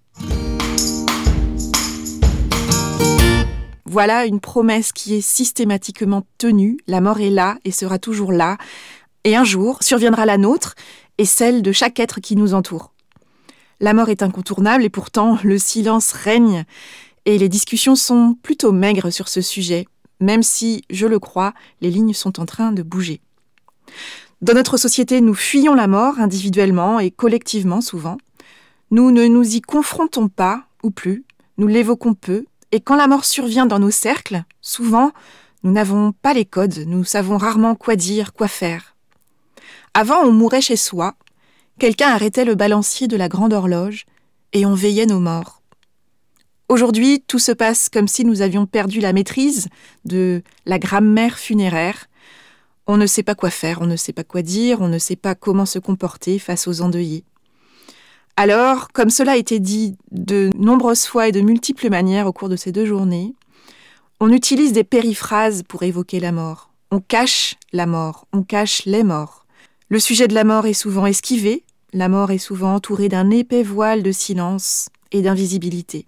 Voilà 3.92 4.26
une 4.26 4.40
promesse 4.40 4.94
qui 4.94 5.16
est 5.16 5.22
systématiquement 5.22 6.26
tenue. 6.38 6.78
La 6.88 7.02
mort 7.02 7.20
est 7.20 7.30
là 7.30 7.58
et 7.66 7.72
sera 7.72 8.00
toujours 8.00 8.32
là. 8.32 8.58
Et 9.26 9.36
un 9.36 9.44
jour 9.44 9.84
surviendra 9.84 10.26
la 10.26 10.38
nôtre 10.38 10.76
et 11.18 11.26
celle 11.26 11.62
de 11.62 11.74
chaque 11.74 12.00
être 12.00 12.22
qui 12.22 12.38
nous 12.38 12.54
entoure. 12.54 12.94
La 13.82 13.94
mort 13.94 14.08
est 14.08 14.24
incontournable 14.24 14.86
et 14.86 14.90
pourtant 14.90 15.38
le 15.44 15.58
silence 15.58 16.14
règne 16.14 16.64
et 17.26 17.38
les 17.38 17.50
discussions 17.50 17.98
sont 17.98 18.38
plutôt 18.42 18.72
maigres 18.72 19.12
sur 19.12 19.28
ce 19.28 19.42
sujet, 19.42 19.88
même 20.22 20.42
si, 20.42 20.86
je 20.90 21.06
le 21.06 21.20
crois, 21.20 21.54
les 21.82 21.92
lignes 21.92 22.14
sont 22.14 22.40
en 22.40 22.46
train 22.46 22.72
de 22.72 22.84
bouger. 22.84 23.20
Dans 24.42 24.54
notre 24.54 24.78
société, 24.78 25.20
nous 25.20 25.36
fuyons 25.36 25.74
la 25.74 25.88
mort 25.88 26.18
individuellement 26.18 27.02
et 27.02 27.12
collectivement 27.12 27.82
souvent. 27.82 28.18
Nous 28.90 29.12
ne 29.12 29.26
nous 29.26 29.58
y 29.58 29.60
confrontons 29.60 30.30
pas, 30.30 30.64
ou 30.82 30.92
plus, 30.92 31.26
nous 31.58 31.68
l'évoquons 31.68 32.14
peu, 32.14 32.46
et 32.72 32.80
quand 32.80 32.96
la 32.96 33.08
mort 33.08 33.26
survient 33.26 33.66
dans 33.66 33.80
nos 33.80 33.92
cercles, 33.92 34.44
souvent, 34.62 35.12
nous 35.64 35.72
n'avons 35.72 36.12
pas 36.12 36.34
les 36.34 36.46
codes, 36.46 36.86
nous 36.88 37.04
savons 37.04 37.38
rarement 37.38 37.76
quoi 37.76 37.96
dire, 37.96 38.34
quoi 38.34 38.48
faire. 38.48 38.96
Avant, 39.94 40.22
on 40.22 40.32
mourait 40.32 40.62
chez 40.62 40.78
soi, 40.78 41.16
quelqu'un 41.80 42.10
arrêtait 42.10 42.46
le 42.46 42.56
balancier 42.56 43.08
de 43.08 43.18
la 43.18 43.28
grande 43.28 43.54
horloge, 43.54 44.06
et 44.54 44.66
on 44.66 44.74
veillait 44.74 45.06
nos 45.06 45.20
morts. 45.20 45.62
Aujourd'hui, 46.70 47.22
tout 47.28 47.40
se 47.40 47.52
passe 47.52 47.90
comme 47.90 48.08
si 48.08 48.24
nous 48.24 48.42
avions 48.42 48.66
perdu 48.66 49.02
la 49.02 49.12
maîtrise 49.12 49.68
de 50.06 50.42
la 50.66 50.80
grammaire 50.80 51.38
funéraire. 51.38 52.08
On 52.88 52.96
ne 52.96 53.06
sait 53.06 53.24
pas 53.24 53.36
quoi 53.36 53.50
faire, 53.50 53.82
on 53.82 53.88
ne 53.88 53.98
sait 53.98 54.14
pas 54.14 54.24
quoi 54.24 54.42
dire, 54.42 54.82
on 54.82 54.88
ne 54.88 54.98
sait 54.98 55.18
pas 55.18 55.36
comment 55.36 55.66
se 55.66 55.80
comporter 55.80 56.40
face 56.40 56.68
aux 56.68 56.82
endeuillés. 56.82 57.26
Alors, 58.38 58.88
comme 58.94 59.10
cela 59.10 59.34
a 59.34 59.38
été 59.38 59.60
dit 59.60 59.98
de 60.12 60.50
nombreuses 60.56 61.06
fois 61.06 61.28
et 61.28 61.32
de 61.32 61.42
multiples 61.42 61.90
manières 61.90 62.28
au 62.28 62.34
cours 62.34 62.50
de 62.50 62.56
ces 62.56 62.72
deux 62.72 62.86
journées, 62.86 63.34
on 64.20 64.32
utilise 64.32 64.74
des 64.74 64.84
périphrases 64.84 65.64
pour 65.64 65.84
évoquer 65.84 66.20
la 66.20 66.32
mort. 66.32 66.72
On 66.92 67.00
cache 67.00 67.56
la 67.74 67.86
mort, 67.86 68.28
on 68.34 68.44
cache 68.44 68.84
les 68.86 69.04
morts. 69.04 69.46
Le 69.90 70.00
sujet 70.00 70.28
de 70.28 70.34
la 70.34 70.44
mort 70.44 70.66
est 70.66 70.74
souvent 70.74 71.06
esquivé, 71.06 71.64
la 71.94 72.08
mort 72.08 72.32
est 72.32 72.38
souvent 72.38 72.76
entourée 72.76 73.10
d'un 73.10 73.30
épais 73.30 73.64
voile 73.64 74.04
de 74.04 74.12
silence 74.12 74.88
et 75.12 75.22
d'invisibilité. 75.22 76.06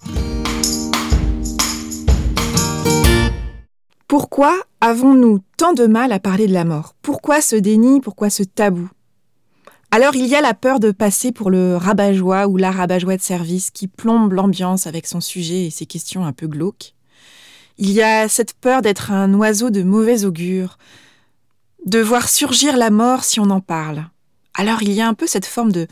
Pourquoi 4.08 4.56
avons-nous 4.80 5.40
tant 5.58 5.74
de 5.74 5.88
mal 5.88 6.12
à 6.12 6.20
parler 6.20 6.48
de 6.48 6.54
la 6.54 6.66
mort? 6.66 6.94
Pourquoi 7.02 7.42
ce 7.42 7.56
déni? 7.56 8.00
Pourquoi 8.00 8.30
ce 8.30 8.44
tabou? 8.44 8.90
Alors 9.94 10.16
il 10.16 10.26
y 10.26 10.34
a 10.34 10.42
la 10.42 10.56
peur 10.56 10.80
de 10.80 10.90
passer 10.90 11.32
pour 11.32 11.52
le 11.52 11.78
rabat-joie 11.78 12.48
ou 12.48 12.58
la 12.58 12.72
rabat-joie 12.72 13.16
de 13.16 13.22
service 13.22 13.70
qui 13.70 13.88
plombe 13.88 14.34
l'ambiance 14.34 14.88
avec 14.88 15.06
son 15.06 15.22
sujet 15.22 15.68
et 15.68 15.70
ses 15.70 15.86
questions 15.86 16.26
un 16.26 16.34
peu 16.34 16.48
glauques. 16.48 16.96
Il 17.78 17.92
y 17.92 18.02
a 18.02 18.28
cette 18.28 18.56
peur 18.56 18.82
d'être 18.82 19.12
un 19.12 19.32
oiseau 19.36 19.70
de 19.70 19.84
mauvais 19.84 20.26
augure, 20.26 20.80
de 21.86 22.00
voir 22.00 22.28
surgir 22.28 22.76
la 22.76 22.90
mort 22.90 23.24
si 23.24 23.40
on 23.40 23.52
en 23.52 23.60
parle. 23.60 24.08
Alors 24.56 24.82
il 24.82 24.92
y 24.94 25.00
a 25.00 25.08
un 25.08 25.14
peu 25.14 25.28
cette 25.28 25.46
forme 25.46 25.72
de 25.72 25.86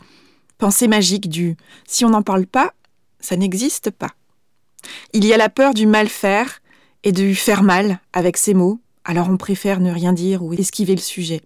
pensée 0.58 0.88
magique 0.88 1.28
du 1.28 1.56
si 1.86 2.04
on 2.04 2.10
n'en 2.10 2.22
parle 2.22 2.48
pas, 2.48 2.74
ça 3.20 3.36
n'existe 3.36 3.92
pas. 3.92 4.10
Il 5.12 5.24
y 5.24 5.32
a 5.32 5.36
la 5.36 5.48
peur 5.48 5.74
du 5.74 5.86
mal 5.86 6.08
faire 6.08 6.58
et 7.04 7.12
du 7.12 7.36
faire 7.36 7.62
mal 7.62 8.00
avec 8.12 8.36
ses 8.36 8.54
mots, 8.54 8.80
alors 9.04 9.30
on 9.30 9.36
préfère 9.36 9.78
ne 9.78 9.92
rien 9.92 10.12
dire 10.12 10.42
ou 10.42 10.52
esquiver 10.54 10.96
le 10.96 11.00
sujet. 11.00 11.40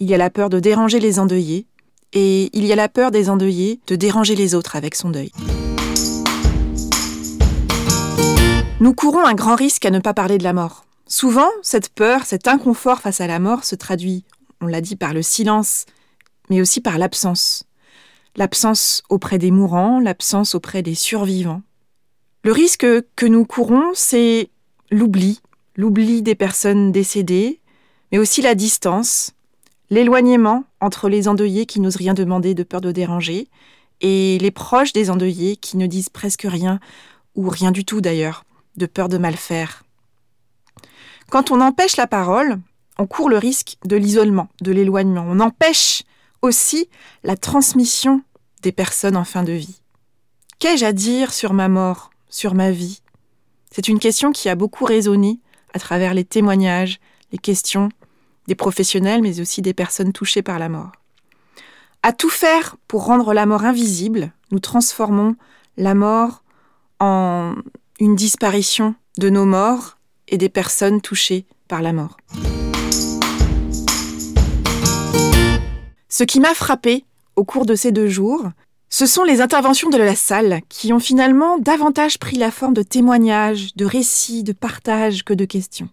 Il 0.00 0.08
y 0.08 0.14
a 0.14 0.18
la 0.18 0.30
peur 0.30 0.48
de 0.48 0.60
déranger 0.60 0.98
les 0.98 1.18
endeuillés, 1.18 1.66
et 2.14 2.48
il 2.56 2.64
y 2.64 2.72
a 2.72 2.76
la 2.76 2.88
peur 2.88 3.10
des 3.10 3.28
endeuillés 3.28 3.80
de 3.86 3.96
déranger 3.96 4.36
les 4.36 4.54
autres 4.54 4.76
avec 4.76 4.94
son 4.94 5.10
deuil. 5.10 5.30
Nous 8.80 8.94
courons 8.94 9.24
un 9.24 9.34
grand 9.34 9.56
risque 9.56 9.84
à 9.84 9.90
ne 9.90 9.98
pas 9.98 10.14
parler 10.14 10.38
de 10.38 10.44
la 10.44 10.52
mort. 10.52 10.84
Souvent, 11.06 11.48
cette 11.62 11.90
peur, 11.90 12.24
cet 12.24 12.48
inconfort 12.48 13.00
face 13.00 13.20
à 13.20 13.26
la 13.26 13.38
mort 13.38 13.64
se 13.64 13.74
traduit, 13.74 14.24
on 14.60 14.66
l'a 14.66 14.80
dit, 14.80 14.96
par 14.96 15.12
le 15.12 15.22
silence, 15.22 15.86
mais 16.50 16.60
aussi 16.60 16.80
par 16.80 16.98
l'absence. 16.98 17.64
L'absence 18.36 19.02
auprès 19.08 19.38
des 19.38 19.50
mourants, 19.50 20.00
l'absence 20.00 20.54
auprès 20.54 20.82
des 20.82 20.94
survivants. 20.94 21.62
Le 22.42 22.52
risque 22.52 22.86
que 23.16 23.26
nous 23.26 23.44
courons, 23.44 23.92
c'est 23.94 24.50
l'oubli, 24.90 25.40
l'oubli 25.76 26.22
des 26.22 26.34
personnes 26.34 26.92
décédées, 26.92 27.60
mais 28.12 28.18
aussi 28.18 28.42
la 28.42 28.54
distance, 28.54 29.32
l'éloignement 29.90 30.64
entre 30.80 31.08
les 31.08 31.28
endeuillés 31.28 31.66
qui 31.66 31.80
n'osent 31.80 31.96
rien 31.96 32.14
demander 32.14 32.54
de 32.54 32.62
peur 32.62 32.80
de 32.80 32.92
déranger, 32.92 33.48
et 34.00 34.38
les 34.38 34.50
proches 34.50 34.92
des 34.92 35.10
endeuillés 35.10 35.56
qui 35.56 35.76
ne 35.76 35.86
disent 35.86 36.08
presque 36.08 36.46
rien, 36.48 36.80
ou 37.34 37.48
rien 37.48 37.70
du 37.70 37.84
tout 37.84 38.00
d'ailleurs, 38.00 38.44
de 38.76 38.86
peur 38.86 39.08
de 39.08 39.18
mal 39.18 39.34
faire. 39.34 39.84
Quand 41.30 41.50
on 41.50 41.60
empêche 41.60 41.96
la 41.96 42.06
parole, 42.06 42.60
on 42.98 43.06
court 43.06 43.28
le 43.28 43.38
risque 43.38 43.76
de 43.84 43.96
l'isolement, 43.96 44.48
de 44.60 44.72
l'éloignement. 44.72 45.24
On 45.28 45.40
empêche 45.40 46.02
aussi 46.42 46.88
la 47.22 47.36
transmission 47.36 48.22
des 48.62 48.72
personnes 48.72 49.16
en 49.16 49.24
fin 49.24 49.42
de 49.42 49.52
vie. 49.52 49.80
Qu'ai-je 50.58 50.84
à 50.84 50.92
dire 50.92 51.32
sur 51.32 51.52
ma 51.52 51.68
mort, 51.68 52.10
sur 52.28 52.54
ma 52.54 52.70
vie? 52.70 53.02
C'est 53.70 53.88
une 53.88 53.98
question 53.98 54.32
qui 54.32 54.48
a 54.48 54.54
beaucoup 54.54 54.84
résonné 54.84 55.40
à 55.72 55.78
travers 55.78 56.14
les 56.14 56.24
témoignages, 56.24 57.00
les 57.32 57.38
questions 57.38 57.88
des 58.46 58.54
professionnels, 58.54 59.22
mais 59.22 59.40
aussi 59.40 59.62
des 59.62 59.74
personnes 59.74 60.12
touchées 60.12 60.42
par 60.42 60.58
la 60.58 60.68
mort. 60.68 60.92
À 62.02 62.12
tout 62.12 62.30
faire 62.30 62.76
pour 62.86 63.06
rendre 63.06 63.32
la 63.32 63.46
mort 63.46 63.64
invisible, 63.64 64.32
nous 64.50 64.58
transformons 64.58 65.36
la 65.76 65.94
mort 65.94 66.42
en 67.00 67.54
une 67.98 68.14
disparition 68.14 68.94
de 69.18 69.30
nos 69.30 69.46
morts 69.46 69.96
et 70.28 70.38
des 70.38 70.48
personnes 70.48 71.00
touchées 71.00 71.46
par 71.68 71.82
la 71.82 71.92
mort. 71.92 72.16
Ce 76.08 76.24
qui 76.24 76.40
m'a 76.40 76.54
frappé 76.54 77.04
au 77.36 77.44
cours 77.44 77.66
de 77.66 77.74
ces 77.74 77.90
deux 77.90 78.08
jours, 78.08 78.50
ce 78.88 79.06
sont 79.06 79.24
les 79.24 79.40
interventions 79.40 79.90
de 79.90 79.96
la 79.96 80.14
salle 80.14 80.60
qui 80.68 80.92
ont 80.92 81.00
finalement 81.00 81.58
davantage 81.58 82.18
pris 82.18 82.36
la 82.36 82.52
forme 82.52 82.74
de 82.74 82.82
témoignages, 82.82 83.74
de 83.74 83.84
récits, 83.84 84.44
de 84.44 84.52
partages 84.52 85.24
que 85.24 85.34
de 85.34 85.44
questions. 85.44 85.88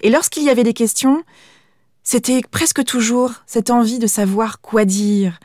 Et 0.00 0.08
lorsqu'il 0.08 0.44
y 0.44 0.48
avait 0.48 0.64
des 0.64 0.72
questions, 0.72 1.24
c'était 2.02 2.42
presque 2.50 2.84
toujours 2.84 3.32
cette 3.46 3.70
envie 3.70 3.98
de 3.98 4.06
savoir 4.06 4.60
quoi 4.60 4.84
dire, 4.84 5.38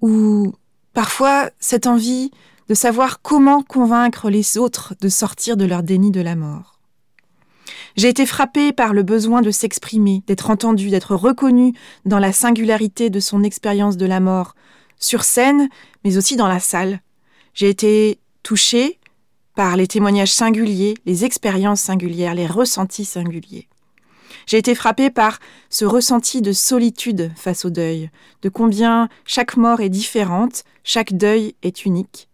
ou 0.00 0.54
parfois 0.92 1.50
cette 1.58 1.86
envie 1.86 2.30
de 2.68 2.74
savoir 2.74 3.22
comment 3.22 3.62
convaincre 3.62 4.28
les 4.28 4.58
autres 4.58 4.94
de 5.00 5.08
sortir 5.08 5.56
de 5.56 5.64
leur 5.64 5.82
déni 5.82 6.10
de 6.10 6.20
la 6.20 6.36
mort. 6.36 6.78
J'ai 7.96 8.08
été 8.08 8.26
frappée 8.26 8.72
par 8.72 8.92
le 8.92 9.02
besoin 9.02 9.40
de 9.40 9.50
s'exprimer, 9.50 10.22
d'être 10.26 10.50
entendu, 10.50 10.90
d'être 10.90 11.14
reconnu 11.16 11.72
dans 12.04 12.18
la 12.18 12.32
singularité 12.32 13.08
de 13.10 13.20
son 13.20 13.42
expérience 13.42 13.96
de 13.96 14.06
la 14.06 14.20
mort, 14.20 14.54
sur 14.98 15.24
scène, 15.24 15.68
mais 16.04 16.16
aussi 16.16 16.36
dans 16.36 16.48
la 16.48 16.60
salle. 16.60 17.00
J'ai 17.54 17.68
été 17.68 18.18
touchée 18.42 18.98
par 19.54 19.76
les 19.76 19.86
témoignages 19.86 20.32
singuliers, 20.32 20.94
les 21.06 21.24
expériences 21.24 21.80
singulières, 21.80 22.34
les 22.34 22.46
ressentis 22.46 23.06
singuliers. 23.06 23.68
J'ai 24.46 24.58
été 24.58 24.74
frappée 24.74 25.10
par 25.10 25.38
ce 25.70 25.84
ressenti 25.84 26.42
de 26.42 26.52
solitude 26.52 27.32
face 27.36 27.64
au 27.64 27.70
deuil, 27.70 28.10
de 28.42 28.48
combien 28.48 29.08
chaque 29.24 29.56
mort 29.56 29.80
est 29.80 29.88
différente, 29.88 30.64
chaque 30.84 31.12
deuil 31.12 31.54
est 31.62 31.84
unique. 31.84 32.28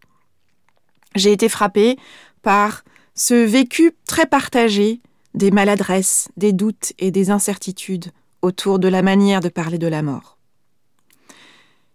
J'ai 1.15 1.33
été 1.33 1.49
frappée 1.49 1.97
par 2.43 2.85
ce 3.15 3.35
vécu 3.35 3.93
très 4.07 4.27
partagé 4.27 5.01
des 5.35 5.51
maladresses, 5.51 6.29
des 6.37 6.53
doutes 6.53 6.93
et 6.99 7.11
des 7.11 7.31
incertitudes 7.31 8.11
autour 8.43 8.79
de 8.79 8.89
la 8.89 9.03
manière 9.03 9.41
de 9.41 9.49
parler 9.49 9.79
de 9.79 9.87
la 9.87 10.03
mort. 10.03 10.39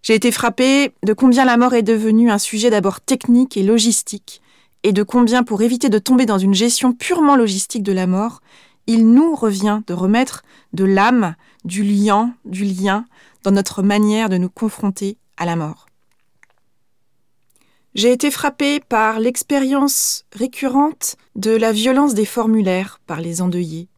J'ai 0.01 0.15
été 0.15 0.31
frappée 0.31 0.93
de 1.03 1.13
combien 1.13 1.43
la 1.43 1.57
mort 1.57 1.73
est 1.73 1.83
devenue 1.83 2.31
un 2.31 2.37
sujet 2.37 2.69
d'abord 2.69 3.01
technique 3.01 3.57
et 3.57 3.63
logistique, 3.63 4.41
et 4.83 4.93
de 4.93 5.03
combien, 5.03 5.43
pour 5.43 5.61
éviter 5.61 5.89
de 5.89 5.99
tomber 5.99 6.25
dans 6.25 6.37
une 6.37 6.53
gestion 6.53 6.93
purement 6.93 7.35
logistique 7.35 7.83
de 7.83 7.91
la 7.91 8.07
mort, 8.07 8.41
il 8.88 9.12
nous 9.12 9.36
revient 9.36 9.82
de 9.86 9.94
remettre 9.94 10.44
de 10.74 10.86
l'âme, 10.86 11.36
du 11.65 11.84
lien, 11.84 12.34
du 12.46 12.63
lien 12.63 13.06
dans 13.44 13.51
notre 13.51 13.84
manière 13.84 14.29
de 14.29 14.38
nous 14.38 14.50
confronter 14.50 15.17
à 15.36 15.46
la 15.46 15.56
mort. 15.56 15.88
J'ai 17.94 18.12
été 18.12 18.32
frappée 18.32 18.79
par 18.79 19.20
l'expérience 19.20 20.25
récurrente 20.32 21.17
de 21.36 21.51
la 21.51 21.72
violence 21.72 22.13
des 22.13 22.25
formulaires 22.25 23.00
par 23.08 23.22
les 23.22 23.41
endeuillés, 23.41 23.89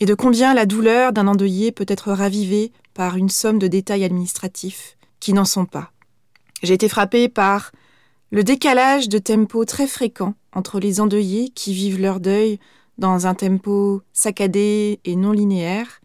et 0.00 0.06
de 0.06 0.14
combien 0.14 0.54
la 0.54 0.66
douleur 0.66 1.12
d'un 1.12 1.26
endeuillé 1.26 1.72
peut 1.72 1.86
être 1.88 2.12
ravivée 2.12 2.72
par 2.94 3.16
une 3.16 3.30
somme 3.30 3.58
de 3.58 3.68
détails 3.68 4.04
administratifs 4.04 4.96
qui 5.18 5.32
n'en 5.32 5.44
sont 5.44 5.64
pas. 5.64 5.92
J'ai 6.62 6.74
été 6.74 6.88
frappée 6.88 7.28
par 7.28 7.72
le 8.30 8.44
décalage 8.44 9.08
de 9.08 9.18
tempo 9.18 9.64
très 9.64 9.86
fréquent 9.86 10.34
entre 10.52 10.78
les 10.78 11.00
endeuillés 11.00 11.50
qui 11.50 11.72
vivent 11.72 12.00
leur 12.00 12.20
deuil 12.20 12.58
dans 12.98 13.26
un 13.26 13.34
tempo 13.34 14.02
saccadé 14.12 15.00
et 15.04 15.16
non 15.16 15.32
linéaire, 15.32 16.00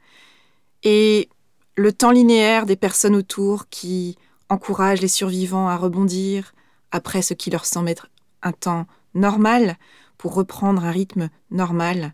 et 0.84 1.29
le 1.75 1.94
temps 1.94 2.12
linéaire 2.12 2.65
des 2.65 2.75
personnes 2.75 3.15
autour 3.15 3.70
qui 3.70 4.17
encouragent 4.50 5.01
les 5.01 5.08
survivants 5.08 5.67
à 5.67 5.77
rebondir, 5.77 6.53
après 6.91 7.22
ce 7.22 7.34
qui 7.34 7.50
leur 7.50 7.65
semble 7.65 7.89
être 7.89 8.08
un 8.41 8.53
temps 8.53 8.88
normal 9.13 9.77
pour 10.17 10.34
reprendre 10.34 10.86
un 10.86 10.91
rythme 10.91 11.29
normal, 11.51 12.13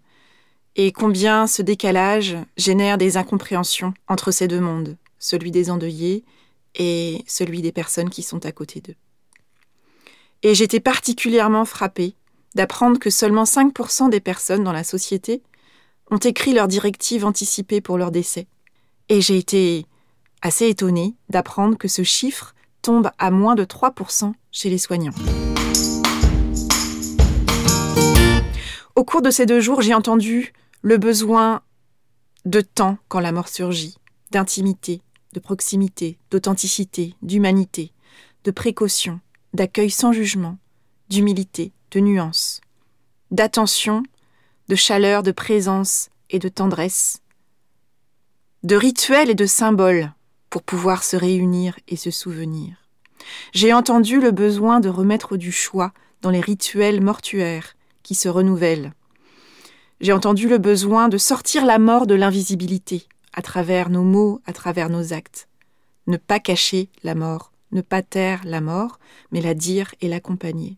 et 0.75 0.91
combien 0.91 1.45
ce 1.45 1.61
décalage 1.61 2.35
génère 2.57 2.97
des 2.97 3.17
incompréhensions 3.17 3.93
entre 4.07 4.31
ces 4.31 4.47
deux 4.47 4.59
mondes, 4.59 4.97
celui 5.19 5.51
des 5.51 5.69
endeuillés 5.69 6.25
et 6.75 7.23
celui 7.27 7.61
des 7.61 7.71
personnes 7.71 8.09
qui 8.09 8.23
sont 8.23 8.45
à 8.45 8.51
côté 8.51 8.81
d'eux. 8.81 8.95
Et 10.41 10.55
j'étais 10.55 10.79
particulièrement 10.79 11.65
frappée 11.65 12.15
d'apprendre 12.55 12.99
que 12.99 13.09
seulement 13.09 13.43
5% 13.43 14.09
des 14.09 14.19
personnes 14.19 14.63
dans 14.63 14.73
la 14.73 14.83
société 14.83 15.41
ont 16.11 16.17
écrit 16.17 16.53
leurs 16.53 16.67
directives 16.67 17.25
anticipées 17.25 17.81
pour 17.81 17.97
leur 17.97 18.11
décès. 18.11 18.47
Et 19.09 19.21
j'ai 19.21 19.37
été 19.37 19.85
assez 20.41 20.67
étonnée 20.67 21.15
d'apprendre 21.29 21.77
que 21.77 21.87
ce 21.87 22.03
chiffre 22.03 22.53
tombe 22.81 23.09
à 23.17 23.31
moins 23.31 23.55
de 23.55 23.63
3% 23.63 24.33
chez 24.51 24.69
les 24.69 24.77
soignants. 24.77 25.13
Au 28.95 29.03
cours 29.03 29.21
de 29.21 29.31
ces 29.31 29.45
deux 29.45 29.59
jours, 29.59 29.81
j'ai 29.81 29.95
entendu 29.95 30.53
le 30.81 30.97
besoin 30.97 31.61
de 32.45 32.61
temps 32.61 32.97
quand 33.07 33.19
la 33.19 33.31
mort 33.31 33.47
surgit, 33.47 33.97
d'intimité, 34.31 35.01
de 35.33 35.39
proximité, 35.39 36.19
d'authenticité, 36.29 37.15
d'humanité, 37.21 37.91
de 38.43 38.51
précaution, 38.51 39.19
d'accueil 39.53 39.89
sans 39.89 40.11
jugement, 40.11 40.57
d'humilité, 41.09 41.71
de 41.93 41.99
nuance, 41.99 42.59
d'attention, 43.29 44.03
de 44.67 44.75
chaleur, 44.75 45.21
de 45.21 45.31
présence 45.31 46.09
et 46.31 46.39
de 46.39 46.49
tendresse, 46.49 47.21
de 48.63 48.75
rituels 48.75 49.29
et 49.29 49.35
de 49.35 49.45
symboles 49.45 50.11
pour 50.49 50.63
pouvoir 50.63 51.03
se 51.03 51.15
réunir 51.15 51.77
et 51.87 51.95
se 51.95 52.09
souvenir. 52.09 52.77
J'ai 53.53 53.73
entendu 53.73 54.19
le 54.19 54.31
besoin 54.31 54.79
de 54.79 54.89
remettre 54.89 55.37
du 55.37 55.51
choix 55.51 55.93
dans 56.21 56.31
les 56.31 56.41
rituels 56.41 57.01
mortuaires 57.01 57.75
qui 58.01 58.15
se 58.15 58.27
renouvellent. 58.29 58.93
J'ai 60.01 60.13
entendu 60.13 60.47
le 60.47 60.57
besoin 60.57 61.09
de 61.09 61.17
sortir 61.17 61.65
la 61.65 61.77
mort 61.79 62.07
de 62.07 62.15
l'invisibilité 62.15 63.07
à 63.33 63.41
travers 63.41 63.89
nos 63.89 64.03
mots, 64.03 64.41
à 64.45 64.53
travers 64.53 64.89
nos 64.89 65.13
actes. 65.13 65.47
Ne 66.07 66.17
pas 66.17 66.39
cacher 66.39 66.89
la 67.03 67.15
mort, 67.15 67.51
ne 67.71 67.81
pas 67.81 68.01
taire 68.01 68.41
la 68.45 68.61
mort, 68.61 68.99
mais 69.31 69.41
la 69.41 69.53
dire 69.53 69.93
et 70.01 70.07
l'accompagner. 70.07 70.77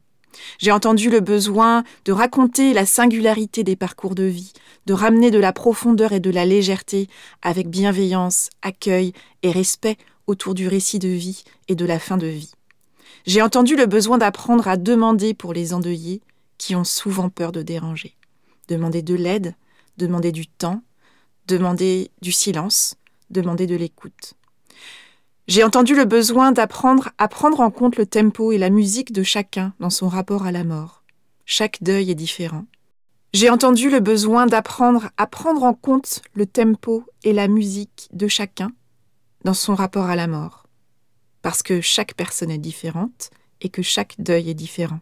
J'ai 0.59 0.71
entendu 0.71 1.09
le 1.09 1.19
besoin 1.19 1.83
de 2.05 2.11
raconter 2.11 2.73
la 2.73 2.85
singularité 2.85 3.63
des 3.63 3.75
parcours 3.75 4.15
de 4.15 4.23
vie, 4.23 4.53
de 4.85 4.93
ramener 4.93 5.31
de 5.31 5.39
la 5.39 5.53
profondeur 5.53 6.11
et 6.11 6.19
de 6.19 6.29
la 6.29 6.45
légèreté 6.45 7.07
avec 7.41 7.69
bienveillance, 7.69 8.49
accueil 8.61 9.13
et 9.43 9.51
respect 9.51 9.97
autour 10.27 10.53
du 10.53 10.67
récit 10.67 10.99
de 10.99 11.09
vie 11.09 11.43
et 11.67 11.75
de 11.75 11.85
la 11.85 11.99
fin 11.99 12.17
de 12.17 12.27
vie. 12.27 12.51
J'ai 13.25 13.41
entendu 13.41 13.75
le 13.75 13.85
besoin 13.85 14.17
d'apprendre 14.17 14.67
à 14.67 14.77
demander 14.77 15.33
pour 15.33 15.53
les 15.53 15.73
endeuillés 15.73 16.21
qui 16.57 16.75
ont 16.75 16.83
souvent 16.83 17.29
peur 17.29 17.51
de 17.51 17.61
déranger. 17.61 18.15
Demander 18.67 19.01
de 19.01 19.15
l'aide, 19.15 19.55
demander 19.97 20.31
du 20.31 20.47
temps, 20.47 20.81
demander 21.47 22.11
du 22.21 22.31
silence, 22.31 22.95
demander 23.29 23.67
de 23.67 23.75
l'écoute. 23.75 24.35
J'ai 25.47 25.63
entendu 25.63 25.95
le 25.95 26.05
besoin 26.05 26.51
d'apprendre 26.51 27.09
à 27.19 27.27
prendre 27.27 27.59
en 27.59 27.69
compte 27.69 27.97
le 27.97 28.07
tempo 28.07 28.51
et 28.51 28.57
la 28.57 28.71
musique 28.71 29.11
de 29.11 29.21
chacun 29.21 29.75
dans 29.79 29.91
son 29.91 30.07
rapport 30.07 30.47
à 30.47 30.51
la 30.51 30.63
mort. 30.63 31.03
Chaque 31.45 31.83
deuil 31.83 32.09
est 32.09 32.15
différent. 32.15 32.65
J'ai 33.31 33.51
entendu 33.51 33.91
le 33.91 33.99
besoin 33.99 34.47
d'apprendre 34.47 35.09
à 35.17 35.27
prendre 35.27 35.61
en 35.63 35.75
compte 35.75 36.21
le 36.33 36.47
tempo 36.47 37.03
et 37.23 37.31
la 37.31 37.47
musique 37.47 38.09
de 38.11 38.27
chacun 38.27 38.71
dans 39.43 39.53
son 39.53 39.75
rapport 39.75 40.05
à 40.05 40.15
la 40.15 40.25
mort. 40.25 40.65
Parce 41.43 41.61
que 41.61 41.79
chaque 41.79 42.15
personne 42.15 42.49
est 42.49 42.57
différente 42.57 43.29
et 43.61 43.69
que 43.69 43.83
chaque 43.83 44.15
deuil 44.17 44.49
est 44.49 44.55
différent. 44.55 44.99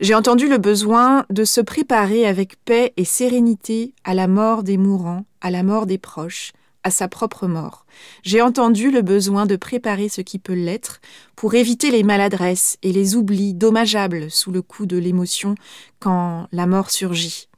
J'ai 0.00 0.14
entendu 0.14 0.48
le 0.48 0.58
besoin 0.58 1.24
de 1.30 1.44
se 1.44 1.62
préparer 1.62 2.26
avec 2.26 2.62
paix 2.64 2.92
et 2.98 3.06
sérénité 3.06 3.94
à 4.04 4.12
la 4.12 4.28
mort 4.28 4.62
des 4.62 4.76
mourants, 4.76 5.24
à 5.40 5.50
la 5.50 5.62
mort 5.62 5.86
des 5.86 5.98
proches, 5.98 6.52
à 6.84 6.90
sa 6.90 7.08
propre 7.08 7.46
mort. 7.46 7.86
J'ai 8.22 8.40
entendu 8.40 8.90
le 8.90 9.02
besoin 9.02 9.46
de 9.46 9.56
préparer 9.56 10.08
ce 10.08 10.20
qui 10.20 10.38
peut 10.38 10.54
l'être 10.54 11.00
pour 11.36 11.54
éviter 11.54 11.90
les 11.90 12.02
maladresses 12.02 12.78
et 12.82 12.92
les 12.92 13.16
oublis 13.16 13.54
dommageables 13.54 14.30
sous 14.30 14.50
le 14.50 14.62
coup 14.62 14.86
de 14.86 14.96
l'émotion 14.96 15.54
quand 16.00 16.48
la 16.52 16.66
mort 16.66 16.90
surgit. 16.90 17.48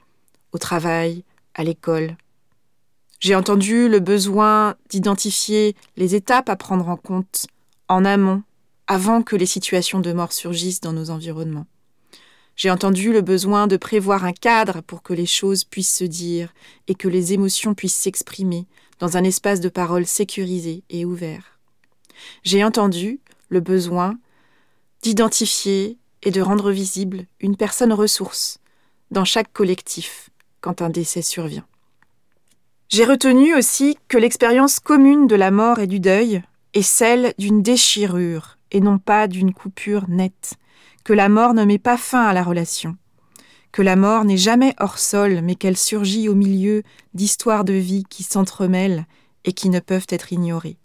au 0.52 0.58
travail, 0.58 1.22
à 1.54 1.62
l'école. 1.62 2.16
J'ai 3.20 3.36
entendu 3.36 3.88
le 3.88 4.00
besoin 4.00 4.74
d'identifier 4.88 5.76
les 5.96 6.14
étapes 6.14 6.48
à 6.48 6.56
prendre 6.56 6.88
en 6.88 6.96
compte 6.96 7.46
en 7.86 8.04
amont, 8.04 8.42
avant 8.86 9.22
que 9.22 9.36
les 9.36 9.46
situations 9.46 10.00
de 10.00 10.12
mort 10.12 10.32
surgissent 10.32 10.80
dans 10.80 10.92
nos 10.92 11.10
environnements. 11.10 11.66
J'ai 12.56 12.70
entendu 12.70 13.12
le 13.12 13.20
besoin 13.20 13.66
de 13.66 13.76
prévoir 13.76 14.24
un 14.24 14.32
cadre 14.32 14.80
pour 14.80 15.02
que 15.02 15.12
les 15.12 15.26
choses 15.26 15.64
puissent 15.64 15.96
se 15.96 16.04
dire 16.04 16.52
et 16.88 16.94
que 16.94 17.08
les 17.08 17.32
émotions 17.32 17.74
puissent 17.74 17.94
s'exprimer 17.94 18.66
dans 19.00 19.16
un 19.16 19.24
espace 19.24 19.60
de 19.60 19.68
parole 19.68 20.06
sécurisé 20.06 20.84
et 20.90 21.04
ouvert. 21.04 21.58
J'ai 22.44 22.62
entendu 22.62 23.18
le 23.48 23.60
besoin 23.60 24.18
d'identifier 25.02 25.98
et 26.22 26.30
de 26.30 26.40
rendre 26.40 26.70
visible 26.70 27.26
une 27.40 27.56
personne 27.56 27.92
ressource 27.92 28.58
dans 29.10 29.24
chaque 29.24 29.52
collectif 29.52 30.30
quand 30.60 30.82
un 30.82 30.90
décès 30.90 31.22
survient. 31.22 31.66
J'ai 32.88 33.04
retenu 33.04 33.54
aussi 33.56 33.96
que 34.08 34.18
l'expérience 34.18 34.80
commune 34.80 35.26
de 35.26 35.36
la 35.36 35.50
mort 35.50 35.78
et 35.78 35.86
du 35.86 36.00
deuil 36.00 36.42
est 36.74 36.82
celle 36.82 37.34
d'une 37.38 37.62
déchirure 37.62 38.58
et 38.70 38.80
non 38.80 38.98
pas 38.98 39.26
d'une 39.26 39.54
coupure 39.54 40.08
nette, 40.08 40.54
que 41.04 41.12
la 41.12 41.28
mort 41.28 41.54
ne 41.54 41.64
met 41.64 41.78
pas 41.78 41.96
fin 41.96 42.24
à 42.24 42.32
la 42.32 42.42
relation, 42.42 42.96
que 43.72 43.82
la 43.82 43.96
mort 43.96 44.24
n'est 44.24 44.36
jamais 44.36 44.74
hors 44.78 44.98
sol, 44.98 45.40
mais 45.42 45.54
qu'elle 45.54 45.76
surgit 45.76 46.28
au 46.28 46.34
milieu 46.34 46.82
d'histoires 47.14 47.64
de 47.64 47.72
vie 47.72 48.04
qui 48.08 48.22
s'entremêlent 48.22 49.06
et 49.44 49.52
qui 49.52 49.68
ne 49.68 49.80
peuvent 49.80 50.06
être 50.08 50.32
ignorées. 50.32 50.78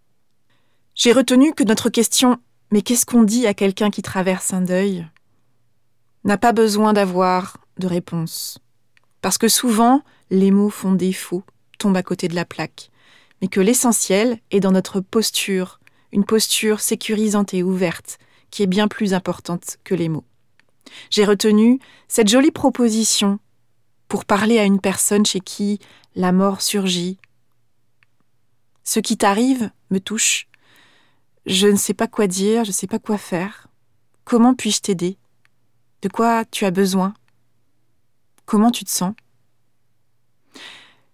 J'ai 0.94 1.12
retenu 1.12 1.54
que 1.54 1.64
notre 1.64 1.90
question 1.90 2.38
Mais 2.72 2.82
qu'est-ce 2.82 3.06
qu'on 3.06 3.24
dit 3.24 3.48
à 3.48 3.54
quelqu'un 3.54 3.92
qui 3.92 4.02
traverse 4.02 4.54
un 4.54 4.62
deuil? 4.62 5.06
n'a 6.24 6.38
pas 6.40 6.54
besoin 6.54 6.94
d'avoir 6.94 7.58
de 7.78 7.88
réponse. 7.88 8.58
Parce 9.22 9.38
que 9.38 9.48
souvent, 9.48 10.02
les 10.32 10.52
mots 10.52 10.72
font 10.72 10.94
défaut, 10.94 11.44
tombent 11.78 11.98
à 11.98 12.04
côté 12.04 12.28
de 12.28 12.36
la 12.36 12.46
plaque. 12.46 12.90
Mais 13.42 13.48
que 13.48 13.60
l'essentiel 13.60 14.40
est 14.50 14.60
dans 14.60 14.72
notre 14.72 15.02
posture, 15.02 15.80
une 16.12 16.26
posture 16.26 16.80
sécurisante 16.80 17.54
et 17.54 17.62
ouverte, 17.62 18.18
qui 18.50 18.64
est 18.64 18.68
bien 18.68 18.88
plus 18.88 19.14
importante 19.14 19.78
que 19.84 19.94
les 19.94 20.10
mots. 20.10 20.26
J'ai 21.10 21.26
retenu 21.26 21.80
cette 22.08 22.28
jolie 22.28 22.52
proposition 22.52 23.40
pour 24.08 24.26
parler 24.26 24.60
à 24.60 24.64
une 24.64 24.80
personne 24.80 25.26
chez 25.26 25.40
qui 25.40 25.80
la 26.16 26.32
mort 26.32 26.62
surgit. 26.62 27.20
Ce 28.84 29.00
qui 29.00 29.18
t'arrive 29.18 29.72
me 29.90 30.00
touche. 30.00 30.48
Je 31.46 31.68
ne 31.68 31.76
sais 31.78 31.94
pas 31.94 32.08
quoi 32.08 32.28
dire, 32.28 32.64
je 32.64 32.70
ne 32.70 32.74
sais 32.74 32.88
pas 32.88 33.00
quoi 33.00 33.18
faire. 33.18 33.68
Comment 34.24 34.56
puis-je 34.56 34.82
t'aider? 34.82 35.18
De 36.02 36.10
quoi 36.10 36.46
tu 36.46 36.66
as 36.66 36.72
besoin? 36.72 37.14
Comment 38.46 38.72
tu 38.72 38.84
te 38.84 38.92
sens? 38.92 39.14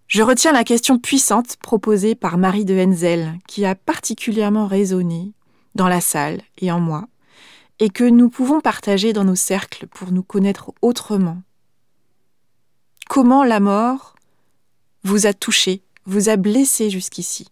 Je 0.06 0.22
retiens 0.22 0.52
la 0.52 0.64
question 0.64 0.98
puissante 0.98 1.56
proposée 1.56 2.14
par 2.14 2.36
Marie 2.36 2.66
de 2.66 2.78
Henzel, 2.78 3.38
qui 3.48 3.64
a 3.64 3.74
particulièrement 3.74 4.66
résonné 4.66 5.32
dans 5.74 5.88
la 5.88 6.02
salle 6.02 6.42
et 6.58 6.70
en 6.70 6.80
moi, 6.80 7.08
et 7.82 7.90
que 7.90 8.04
nous 8.04 8.30
pouvons 8.30 8.60
partager 8.60 9.12
dans 9.12 9.24
nos 9.24 9.34
cercles 9.34 9.88
pour 9.88 10.12
nous 10.12 10.22
connaître 10.22 10.70
autrement. 10.82 11.42
Comment 13.08 13.42
la 13.42 13.58
mort 13.58 14.14
vous 15.02 15.26
a 15.26 15.32
touché, 15.32 15.82
vous 16.06 16.28
a 16.28 16.36
blessé 16.36 16.90
jusqu'ici? 16.90 17.48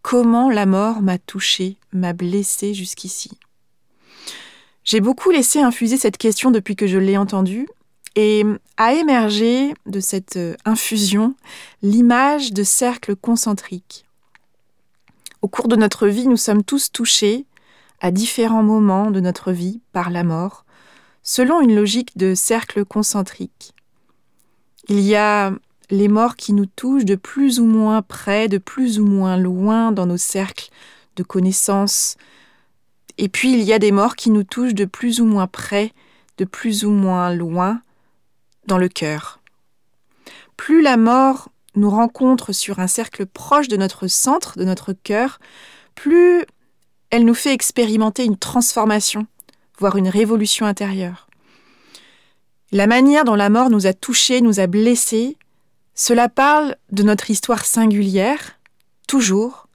Comment 0.00 0.48
la 0.48 0.64
mort 0.64 1.02
m'a 1.02 1.18
touché, 1.18 1.76
m'a 1.92 2.14
blessé 2.14 2.72
jusqu'ici? 2.72 3.32
J'ai 4.82 5.00
beaucoup 5.00 5.30
laissé 5.30 5.60
infuser 5.60 5.98
cette 5.98 6.16
question 6.16 6.50
depuis 6.50 6.74
que 6.74 6.86
je 6.86 6.96
l'ai 6.96 7.18
entendue, 7.18 7.68
et 8.16 8.44
a 8.78 8.94
émergé 8.94 9.74
de 9.84 10.00
cette 10.00 10.36
euh, 10.36 10.54
infusion 10.64 11.34
l'image 11.82 12.54
de 12.54 12.62
cercles 12.62 13.14
concentriques. 13.14 14.03
Au 15.44 15.48
cours 15.48 15.68
de 15.68 15.76
notre 15.76 16.06
vie, 16.08 16.26
nous 16.26 16.38
sommes 16.38 16.64
tous 16.64 16.90
touchés, 16.90 17.44
à 18.00 18.10
différents 18.10 18.62
moments 18.62 19.10
de 19.10 19.20
notre 19.20 19.52
vie, 19.52 19.82
par 19.92 20.08
la 20.08 20.24
mort, 20.24 20.64
selon 21.22 21.60
une 21.60 21.76
logique 21.76 22.16
de 22.16 22.34
cercle 22.34 22.86
concentrique. 22.86 23.74
Il 24.88 25.00
y 25.00 25.16
a 25.16 25.52
les 25.90 26.08
morts 26.08 26.36
qui 26.36 26.54
nous 26.54 26.64
touchent 26.64 27.04
de 27.04 27.14
plus 27.14 27.60
ou 27.60 27.66
moins 27.66 28.00
près, 28.00 28.48
de 28.48 28.56
plus 28.56 28.98
ou 28.98 29.04
moins 29.04 29.36
loin 29.36 29.92
dans 29.92 30.06
nos 30.06 30.16
cercles 30.16 30.70
de 31.16 31.22
connaissances. 31.22 32.16
Et 33.18 33.28
puis 33.28 33.52
il 33.52 33.60
y 33.64 33.74
a 33.74 33.78
des 33.78 33.92
morts 33.92 34.16
qui 34.16 34.30
nous 34.30 34.44
touchent 34.44 34.72
de 34.72 34.86
plus 34.86 35.20
ou 35.20 35.26
moins 35.26 35.46
près, 35.46 35.92
de 36.38 36.46
plus 36.46 36.86
ou 36.86 36.90
moins 36.90 37.34
loin 37.34 37.82
dans 38.66 38.78
le 38.78 38.88
cœur. 38.88 39.40
Plus 40.56 40.80
la 40.80 40.96
mort 40.96 41.50
nous 41.76 41.90
rencontre 41.90 42.52
sur 42.52 42.78
un 42.78 42.86
cercle 42.86 43.26
proche 43.26 43.68
de 43.68 43.76
notre 43.76 44.06
centre, 44.06 44.58
de 44.58 44.64
notre 44.64 44.92
cœur, 44.92 45.40
plus 45.94 46.44
elle 47.10 47.24
nous 47.24 47.34
fait 47.34 47.52
expérimenter 47.52 48.24
une 48.24 48.36
transformation, 48.36 49.26
voire 49.78 49.96
une 49.96 50.08
révolution 50.08 50.66
intérieure. 50.66 51.28
La 52.72 52.86
manière 52.86 53.24
dont 53.24 53.36
la 53.36 53.50
mort 53.50 53.70
nous 53.70 53.86
a 53.86 53.92
touchés, 53.92 54.40
nous 54.40 54.58
a 54.58 54.66
blessés, 54.66 55.36
cela 55.94 56.28
parle 56.28 56.76
de 56.90 57.04
notre 57.04 57.30
histoire 57.30 57.64
singulière, 57.64 58.58
toujours, 59.06 59.68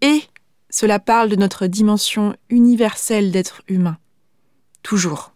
et 0.00 0.22
cela 0.70 1.00
parle 1.00 1.28
de 1.28 1.36
notre 1.36 1.66
dimension 1.66 2.36
universelle 2.48 3.32
d'être 3.32 3.62
humain, 3.66 3.98
toujours. 4.82 5.32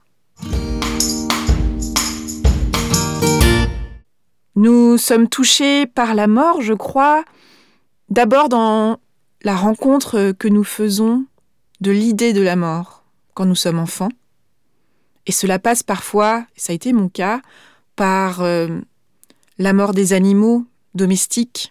Nous 4.57 4.99
sommes 4.99 5.29
touchés 5.29 5.87
par 5.87 6.15
la 6.15 6.29
mort, 6.29 6.63
je 6.63 6.75
crois, 6.75 7.25
d'abord 8.09 8.49
dans 8.49 8.99
la 9.43 9.57
rencontre 9.57 10.33
que 10.33 10.47
nous 10.47 10.63
faisons 10.63 11.27
de 11.81 11.91
l'idée 11.91 12.33
de 12.33 12.41
la 12.41 12.55
mort 12.55 13.05
quand 13.35 13.47
nous 13.47 13.57
sommes 13.57 13.81
enfants. 13.81 14.11
Et 15.27 15.33
cela 15.33 15.59
passe 15.59 15.83
parfois, 15.83 16.47
ça 16.55 16.73
a 16.73 16.75
été 16.75 16.93
mon 16.93 17.09
cas, 17.09 17.41
par 17.97 18.43
euh, 18.43 18.81
la 19.59 19.73
mort 19.73 19.93
des 19.93 20.13
animaux 20.13 20.65
domestiques, 20.95 21.71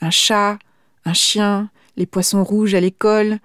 un 0.00 0.10
chat, 0.10 0.58
un 1.04 1.14
chien, 1.14 1.70
les 1.96 2.06
poissons 2.06 2.42
rouges 2.42 2.74
à 2.74 2.80
l'école. 2.80 3.38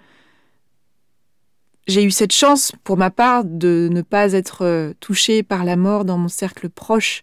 J'ai 1.88 2.04
eu 2.04 2.12
cette 2.12 2.34
chance, 2.34 2.72
pour 2.84 2.98
ma 2.98 3.12
part, 3.12 3.44
de 3.46 3.88
ne 3.92 4.02
pas 4.02 4.34
être 4.34 4.64
euh, 4.64 4.94
touchée 5.00 5.44
par 5.44 5.64
la 5.64 5.76
mort 5.76 6.06
dans 6.06 6.18
mon 6.18 6.28
cercle 6.28 6.70
proche 6.70 7.22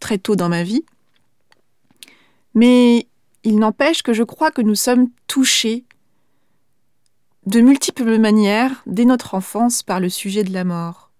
très 0.00 0.18
tôt 0.18 0.36
dans 0.36 0.48
ma 0.48 0.62
vie. 0.62 0.84
Mais 2.56 3.06
il 3.44 3.58
n'empêche 3.58 4.02
que 4.02 4.14
je 4.14 4.24
crois 4.24 4.50
que 4.50 4.62
nous 4.62 4.74
sommes 4.74 5.10
touchés 5.28 5.84
de 7.44 7.60
multiples 7.60 8.18
manières 8.18 8.82
dès 8.86 9.04
notre 9.04 9.34
enfance 9.34 9.84
par 9.84 10.00
le 10.00 10.08
sujet 10.08 10.42
de 10.42 10.52
la 10.52 10.64
mort. 10.64 11.12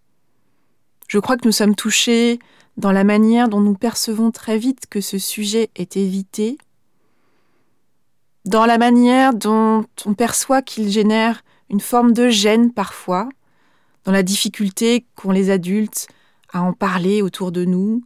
Je 1.06 1.18
crois 1.18 1.36
que 1.36 1.46
nous 1.46 1.52
sommes 1.52 1.76
touchés 1.76 2.40
dans 2.78 2.90
la 2.90 3.04
manière 3.04 3.48
dont 3.48 3.60
nous 3.60 3.74
percevons 3.74 4.30
très 4.30 4.58
vite 4.58 4.86
que 4.90 5.00
ce 5.00 5.18
sujet 5.18 5.70
est 5.76 5.96
évité, 5.96 6.58
dans 8.44 8.66
la 8.66 8.78
manière 8.78 9.34
dont 9.34 9.84
on 10.04 10.14
perçoit 10.14 10.62
qu'il 10.62 10.90
génère 10.90 11.42
une 11.70 11.80
forme 11.80 12.12
de 12.12 12.28
gêne 12.28 12.72
parfois, 12.72 13.28
dans 14.04 14.12
la 14.12 14.22
difficulté 14.22 15.06
qu'ont 15.16 15.32
les 15.32 15.50
adultes 15.50 16.08
à 16.52 16.62
en 16.62 16.72
parler 16.72 17.22
autour 17.22 17.52
de 17.52 17.64
nous, 17.64 18.02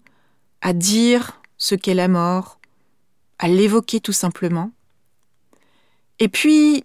à 0.63 0.73
dire 0.73 1.41
ce 1.59 1.75
qu'est 1.75 1.95
la 1.95 2.09
mort, 2.09 2.60
à 3.41 3.49
l'évoquer 3.49 4.01
tout 4.01 4.13
simplement. 4.13 4.71
Et 6.19 6.29
puis, 6.29 6.85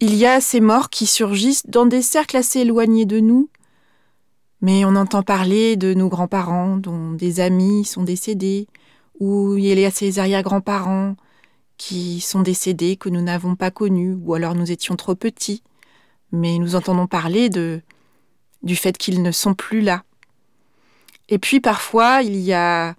il 0.00 0.14
y 0.14 0.26
a 0.26 0.42
ces 0.42 0.60
morts 0.60 0.90
qui 0.90 1.06
surgissent 1.06 1.66
dans 1.66 1.86
des 1.86 2.02
cercles 2.02 2.36
assez 2.36 2.60
éloignés 2.60 3.06
de 3.06 3.20
nous, 3.20 3.48
mais 4.60 4.84
on 4.84 4.96
entend 4.96 5.22
parler 5.22 5.76
de 5.76 5.94
nos 5.94 6.10
grands-parents 6.10 6.76
dont 6.76 7.12
des 7.12 7.40
amis 7.40 7.86
sont 7.86 8.02
décédés, 8.02 8.68
ou 9.18 9.56
il 9.56 9.78
y 9.78 9.84
a 9.84 9.90
ces 9.90 10.18
arrière-grands-parents 10.18 11.16
qui 11.78 12.20
sont 12.20 12.42
décédés, 12.42 12.96
que 12.96 13.08
nous 13.08 13.22
n'avons 13.22 13.56
pas 13.56 13.70
connus, 13.70 14.14
ou 14.22 14.34
alors 14.34 14.54
nous 14.54 14.70
étions 14.70 14.96
trop 14.96 15.14
petits, 15.14 15.62
mais 16.32 16.58
nous 16.58 16.76
entendons 16.76 17.06
parler 17.06 17.48
de, 17.48 17.80
du 18.62 18.76
fait 18.76 18.98
qu'ils 18.98 19.22
ne 19.22 19.32
sont 19.32 19.54
plus 19.54 19.80
là. 19.80 20.04
Et 21.30 21.38
puis 21.38 21.60
parfois, 21.60 22.22
il 22.22 22.36
y 22.36 22.52
a 22.52 22.94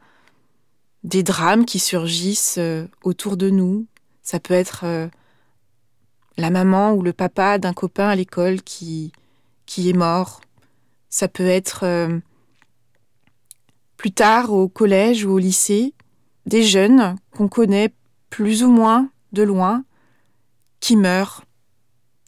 des 1.04 1.24
drames 1.24 1.66
qui 1.66 1.80
surgissent 1.80 2.58
euh, 2.58 2.88
autour 3.04 3.38
de 3.38 3.50
nous. 3.50 3.88
Ça 4.22 4.40
peut 4.40 4.54
être 4.54 4.82
euh, 4.84 5.08
la 6.38 6.50
maman 6.50 6.94
ou 6.94 7.02
le 7.02 7.14
papa 7.14 7.58
d'un 7.58 7.74
copain 7.74 8.10
à 8.10 8.16
l'école 8.16 8.62
qui, 8.62 9.12
qui 9.66 9.90
est 9.90 9.94
mort, 9.94 10.42
ça 11.10 11.28
peut 11.28 11.48
être 11.48 11.84
euh, 11.84 12.20
plus 13.98 14.12
tard 14.12 14.54
au 14.54 14.70
collège 14.70 15.26
ou 15.26 15.32
au 15.32 15.38
lycée, 15.40 15.94
des 16.46 16.64
jeunes 16.64 17.16
qu'on 17.32 17.48
connaît 17.48 17.94
plus 18.30 18.64
ou 18.64 18.72
moins 18.72 19.10
de 19.34 19.44
loin 19.44 19.84
qui 20.80 20.96
meurent 20.96 21.44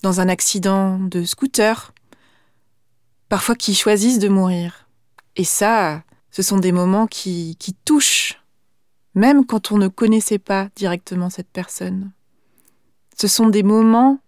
dans 0.03 0.19
un 0.19 0.29
accident 0.29 0.99
de 0.99 1.23
scooter, 1.23 1.93
parfois 3.29 3.55
qui 3.55 3.75
choisissent 3.75 4.19
de 4.19 4.27
mourir. 4.27 4.87
Et 5.35 5.43
ça, 5.43 6.03
ce 6.31 6.41
sont 6.41 6.57
des 6.57 6.71
moments 6.71 7.07
qui, 7.07 7.55
qui 7.59 7.73
touchent, 7.73 8.40
même 9.15 9.45
quand 9.45 9.71
on 9.71 9.77
ne 9.77 9.87
connaissait 9.87 10.39
pas 10.39 10.69
directement 10.75 11.29
cette 11.29 11.49
personne. 11.49 12.11
Ce 13.17 13.27
sont 13.27 13.49
des 13.49 13.63
moments 13.63 14.19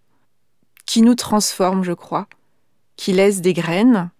qui 0.86 1.02
nous 1.02 1.14
transforment, 1.14 1.84
je 1.84 1.92
crois, 1.92 2.28
qui 2.96 3.12
laissent 3.12 3.40
des 3.40 3.54
graines, 3.54 4.10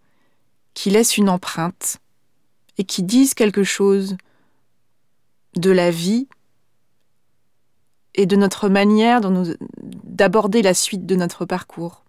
qui 0.73 0.91
laissent 0.91 1.17
une 1.17 1.29
empreinte 1.29 1.99
et 2.79 2.85
qui 2.85 3.03
disent 3.03 3.35
quelque 3.35 3.63
chose 3.63 4.17
de 5.55 5.71
la 5.71 5.91
vie 5.91 6.27
et 8.15 8.27
de 8.27 8.37
notre 8.37 8.69
manière 8.69 9.21
d'aborder 9.23 10.63
la 10.63 10.75
suite 10.75 11.07
de 11.07 11.15
notre 11.15 11.45
parcours. 11.45 12.05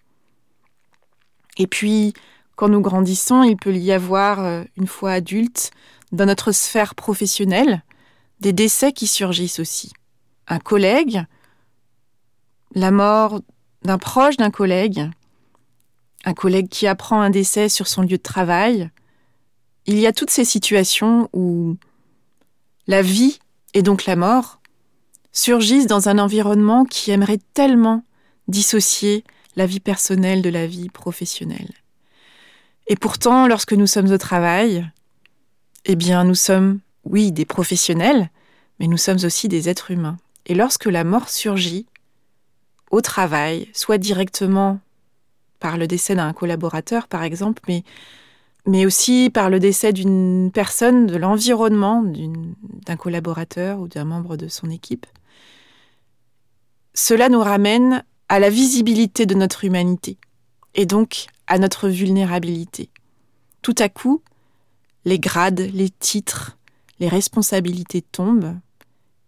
Et 1.57 1.67
puis, 1.67 2.13
quand 2.55 2.69
nous 2.69 2.81
grandissons, 2.81 3.43
il 3.43 3.57
peut 3.57 3.75
y 3.75 3.91
avoir, 3.91 4.43
euh, 4.43 4.63
une 4.77 4.87
fois 4.87 5.11
adulte, 5.11 5.71
dans 6.11 6.25
notre 6.25 6.51
sphère 6.51 6.95
professionnelle, 6.95 7.83
des 8.39 8.53
décès 8.53 8.91
qui 8.91 9.07
surgissent 9.07 9.59
aussi. 9.59 9.91
Un 10.47 10.59
collègue, 10.59 11.25
la 12.73 12.91
mort 12.91 13.41
d'un 13.83 13.97
proche 13.97 14.37
d'un 14.37 14.51
collègue, 14.51 15.09
un 16.25 16.33
collègue 16.33 16.69
qui 16.69 16.87
apprend 16.87 17.21
un 17.21 17.29
décès 17.29 17.69
sur 17.69 17.87
son 17.87 18.01
lieu 18.01 18.17
de 18.17 18.17
travail. 18.17 18.89
Il 19.85 19.99
y 19.99 20.07
a 20.07 20.13
toutes 20.13 20.31
ces 20.31 20.45
situations 20.45 21.29
où 21.33 21.77
la 22.87 23.01
vie, 23.01 23.39
et 23.73 23.81
donc 23.81 24.05
la 24.05 24.15
mort, 24.15 24.59
surgissent 25.31 25.87
dans 25.87 26.09
un 26.09 26.17
environnement 26.17 26.85
qui 26.85 27.11
aimerait 27.11 27.39
tellement 27.53 28.03
dissocier 28.47 29.23
la 29.55 29.65
vie 29.65 29.79
personnelle 29.79 30.41
de 30.41 30.49
la 30.49 30.67
vie 30.67 30.89
professionnelle. 30.89 31.71
Et 32.87 32.95
pourtant, 32.95 33.47
lorsque 33.47 33.73
nous 33.73 33.87
sommes 33.87 34.11
au 34.11 34.17
travail, 34.17 34.89
eh 35.85 35.95
bien, 35.95 36.23
nous 36.23 36.35
sommes, 36.35 36.79
oui, 37.05 37.31
des 37.31 37.45
professionnels, 37.45 38.29
mais 38.79 38.87
nous 38.87 38.97
sommes 38.97 39.23
aussi 39.23 39.47
des 39.47 39.69
êtres 39.69 39.91
humains. 39.91 40.17
Et 40.45 40.55
lorsque 40.55 40.85
la 40.85 41.03
mort 41.03 41.29
surgit 41.29 41.85
au 42.91 43.01
travail, 43.01 43.69
soit 43.73 43.97
directement 43.97 44.79
par 45.59 45.77
le 45.77 45.87
décès 45.87 46.15
d'un 46.15 46.33
collaborateur, 46.33 47.07
par 47.07 47.23
exemple, 47.23 47.61
mais, 48.65 48.85
aussi 48.85 49.29
par 49.33 49.49
le 49.49 49.59
décès 49.59 49.93
d'une 49.93 50.51
personne 50.53 51.07
de 51.07 51.17
l'environnement, 51.17 52.03
d'un 52.85 52.97
collaborateur 52.97 53.79
ou 53.79 53.87
d'un 53.87 54.05
membre 54.05 54.37
de 54.37 54.47
son 54.47 54.69
équipe, 54.69 55.05
cela 56.93 57.29
nous 57.29 57.41
ramène 57.41 58.03
à 58.29 58.39
la 58.39 58.49
visibilité 58.49 59.25
de 59.25 59.35
notre 59.35 59.65
humanité 59.65 60.17
et 60.73 60.85
donc 60.85 61.27
à 61.47 61.59
notre 61.59 61.89
vulnérabilité. 61.89 62.89
Tout 63.61 63.75
à 63.79 63.89
coup, 63.89 64.21
les 65.03 65.19
grades, 65.19 65.59
les 65.59 65.89
titres, 65.89 66.54
les 66.99 67.07
responsabilités 67.07 68.01
tombent 68.01 68.57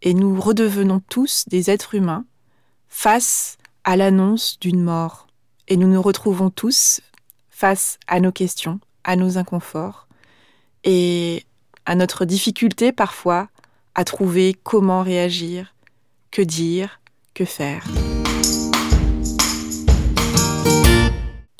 et 0.01 0.13
nous 0.13 0.39
redevenons 0.39 1.01
tous 1.09 1.45
des 1.47 1.69
êtres 1.69 1.95
humains 1.95 2.25
face 2.87 3.57
à 3.83 3.95
l'annonce 3.97 4.59
d'une 4.59 4.81
mort. 4.81 5.27
Et 5.67 5.77
nous 5.77 5.87
nous 5.87 6.01
retrouvons 6.01 6.49
tous 6.49 7.01
face 7.49 7.99
à 8.07 8.19
nos 8.19 8.31
questions, 8.31 8.79
à 9.03 9.15
nos 9.15 9.37
inconforts 9.37 10.07
et 10.83 11.43
à 11.85 11.95
notre 11.95 12.25
difficulté 12.25 12.91
parfois 12.91 13.49
à 13.95 14.03
trouver 14.03 14.55
comment 14.63 15.01
réagir, 15.01 15.73
que 16.31 16.41
dire, 16.41 17.01
que 17.33 17.45
faire. 17.45 17.83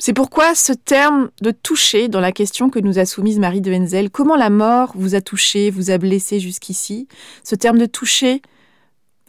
C'est 0.00 0.12
pourquoi 0.12 0.54
ce 0.54 0.72
terme 0.72 1.30
de 1.42 1.50
toucher 1.50 2.08
dans 2.08 2.20
la 2.20 2.30
question 2.30 2.70
que 2.70 2.78
nous 2.78 3.00
a 3.00 3.04
soumise 3.04 3.40
Marie 3.40 3.60
de 3.60 3.72
Henzel, 3.72 4.10
comment 4.10 4.36
la 4.36 4.48
mort 4.48 4.92
vous 4.94 5.16
a 5.16 5.20
touché, 5.20 5.70
vous 5.70 5.90
a 5.90 5.98
blessé 5.98 6.38
jusqu'ici, 6.38 7.08
ce 7.42 7.56
terme 7.56 7.78
de 7.78 7.86
toucher 7.86 8.40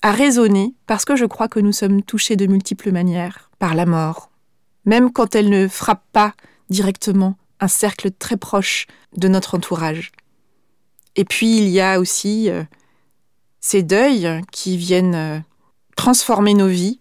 a 0.04 0.12
résonné 0.12 0.76
parce 0.86 1.06
que 1.06 1.16
je 1.16 1.26
crois 1.26 1.48
que 1.48 1.60
nous 1.60 1.72
sommes 1.72 2.04
touchés 2.04 2.36
de 2.36 2.46
multiples 2.46 2.92
manières 2.92 3.50
par 3.58 3.74
la 3.74 3.88
mort, 3.88 4.30
même 4.86 5.12
quand 5.12 5.34
elle 5.34 5.50
ne 5.50 5.68
frappe 5.68 6.04
pas 6.14 6.34
directement 6.70 7.36
un 7.60 7.68
cercle 7.68 8.12
très 8.12 8.38
proche 8.38 8.86
de 9.18 9.28
notre 9.28 9.56
entourage. 9.56 10.12
Et 11.16 11.26
puis 11.26 11.58
il 11.58 11.68
y 11.68 11.82
a 11.82 12.00
aussi 12.00 12.50
euh, 12.50 12.64
ces 13.60 13.82
deuils 13.82 14.42
qui 14.52 14.78
viennent 14.78 15.16
euh, 15.16 15.40
transformer 15.96 16.54
nos 16.54 16.68
vies 16.68 17.00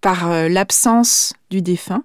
par 0.00 0.30
euh, 0.30 0.48
l'absence 0.48 1.34
du 1.50 1.60
défunt 1.60 2.02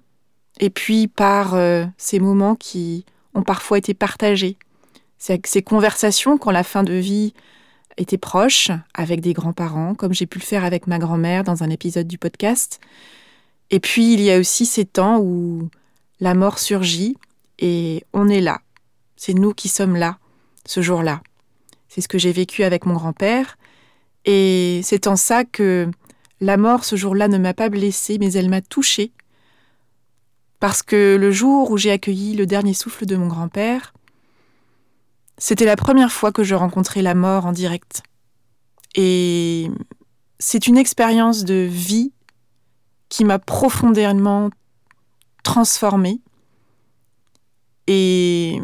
et 0.60 0.70
puis 0.70 1.08
par 1.08 1.54
euh, 1.54 1.84
ces 1.98 2.18
moments 2.18 2.54
qui 2.54 3.04
ont 3.34 3.42
parfois 3.42 3.78
été 3.78 3.94
partagés, 3.94 4.56
ces, 5.18 5.40
ces 5.44 5.62
conversations 5.62 6.38
quand 6.38 6.50
la 6.50 6.62
fin 6.62 6.82
de 6.82 6.94
vie 6.94 7.34
était 7.96 8.18
proche 8.18 8.70
avec 8.94 9.20
des 9.20 9.32
grands-parents, 9.32 9.94
comme 9.94 10.12
j'ai 10.12 10.26
pu 10.26 10.38
le 10.38 10.44
faire 10.44 10.64
avec 10.64 10.86
ma 10.86 10.98
grand-mère 10.98 11.44
dans 11.44 11.62
un 11.62 11.70
épisode 11.70 12.06
du 12.06 12.18
podcast. 12.18 12.80
Et 13.70 13.80
puis 13.80 14.12
il 14.14 14.20
y 14.20 14.30
a 14.30 14.38
aussi 14.38 14.66
ces 14.66 14.84
temps 14.84 15.18
où 15.18 15.68
la 16.20 16.34
mort 16.34 16.58
surgit 16.58 17.16
et 17.58 18.04
on 18.12 18.28
est 18.28 18.40
là. 18.40 18.60
C'est 19.16 19.34
nous 19.34 19.54
qui 19.54 19.68
sommes 19.68 19.96
là, 19.96 20.18
ce 20.66 20.82
jour-là. 20.82 21.22
C'est 21.88 22.00
ce 22.00 22.08
que 22.08 22.18
j'ai 22.18 22.32
vécu 22.32 22.64
avec 22.64 22.84
mon 22.84 22.94
grand-père. 22.94 23.56
Et 24.26 24.80
c'est 24.82 25.06
en 25.06 25.16
ça 25.16 25.44
que 25.44 25.90
la 26.40 26.56
mort 26.56 26.84
ce 26.84 26.96
jour-là 26.96 27.28
ne 27.28 27.38
m'a 27.38 27.54
pas 27.54 27.70
blessée, 27.70 28.18
mais 28.18 28.32
elle 28.32 28.50
m'a 28.50 28.60
touchée 28.60 29.12
parce 30.66 30.82
que 30.82 31.14
le 31.14 31.30
jour 31.30 31.70
où 31.70 31.76
j'ai 31.76 31.92
accueilli 31.92 32.34
le 32.34 32.44
dernier 32.44 32.74
souffle 32.74 33.06
de 33.06 33.14
mon 33.14 33.28
grand-père, 33.28 33.94
c'était 35.38 35.64
la 35.64 35.76
première 35.76 36.10
fois 36.10 36.32
que 36.32 36.42
je 36.42 36.56
rencontrais 36.56 37.02
la 37.02 37.14
mort 37.14 37.46
en 37.46 37.52
direct. 37.52 38.02
Et 38.96 39.70
c'est 40.40 40.66
une 40.66 40.76
expérience 40.76 41.44
de 41.44 41.54
vie 41.54 42.12
qui 43.08 43.24
m'a 43.24 43.38
profondément 43.38 44.50
transformée. 45.44 46.20
Et 47.86 48.60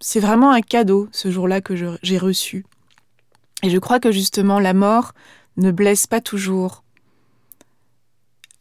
c'est 0.00 0.18
vraiment 0.18 0.50
un 0.50 0.60
cadeau 0.60 1.08
ce 1.12 1.30
jour-là 1.30 1.60
que 1.60 1.76
j'ai 2.02 2.18
reçu. 2.18 2.66
Et 3.62 3.70
je 3.70 3.78
crois 3.78 4.00
que 4.00 4.10
justement 4.10 4.58
la 4.58 4.74
mort 4.74 5.12
ne 5.56 5.70
blesse 5.70 6.08
pas 6.08 6.20
toujours. 6.20 6.82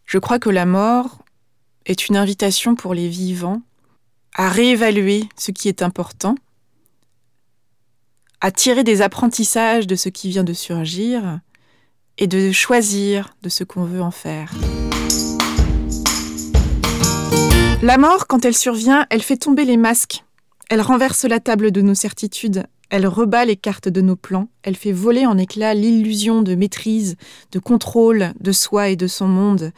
Je 0.05 0.19
crois 0.19 0.37
que 0.37 0.51
la 0.51 0.67
mort, 0.67 1.22
est 1.85 2.07
une 2.07 2.17
invitation 2.17 2.75
pour 2.75 2.93
les 2.93 3.07
vivants 3.07 3.61
à 4.35 4.49
réévaluer 4.49 5.25
ce 5.37 5.51
qui 5.51 5.67
est 5.69 5.81
important, 5.81 6.35
à 8.41 8.51
tirer 8.51 8.83
des 8.83 9.01
apprentissages 9.01 9.87
de 9.87 9.95
ce 9.95 10.09
qui 10.09 10.29
vient 10.29 10.43
de 10.43 10.53
surgir 10.53 11.39
et 12.17 12.27
de 12.27 12.51
choisir 12.51 13.35
de 13.41 13.49
ce 13.49 13.63
qu'on 13.63 13.83
veut 13.83 14.01
en 14.01 14.11
faire. 14.11 14.53
La 17.81 17.97
mort, 17.97 18.27
quand 18.27 18.45
elle 18.45 18.55
survient, 18.55 19.05
elle 19.09 19.21
fait 19.21 19.37
tomber 19.37 19.65
les 19.65 19.77
masques, 19.77 20.23
elle 20.69 20.81
renverse 20.81 21.25
la 21.25 21.39
table 21.39 21.71
de 21.71 21.81
nos 21.81 21.95
certitudes, 21.95 22.65
elle 22.93 23.07
rebat 23.07 23.43
les 23.43 23.55
cartes 23.55 23.89
de 23.89 24.01
nos 24.01 24.15
plans, 24.15 24.49
elle 24.61 24.75
fait 24.75 24.91
voler 24.91 25.25
en 25.25 25.35
éclats 25.39 25.73
l'illusion 25.73 26.43
de 26.43 26.53
maîtrise, 26.53 27.15
de 27.51 27.57
contrôle 27.57 28.33
de 28.39 28.51
soi 28.51 28.89
et 28.89 28.95
de 28.95 29.07
son 29.07 29.27
monde, 29.27 29.71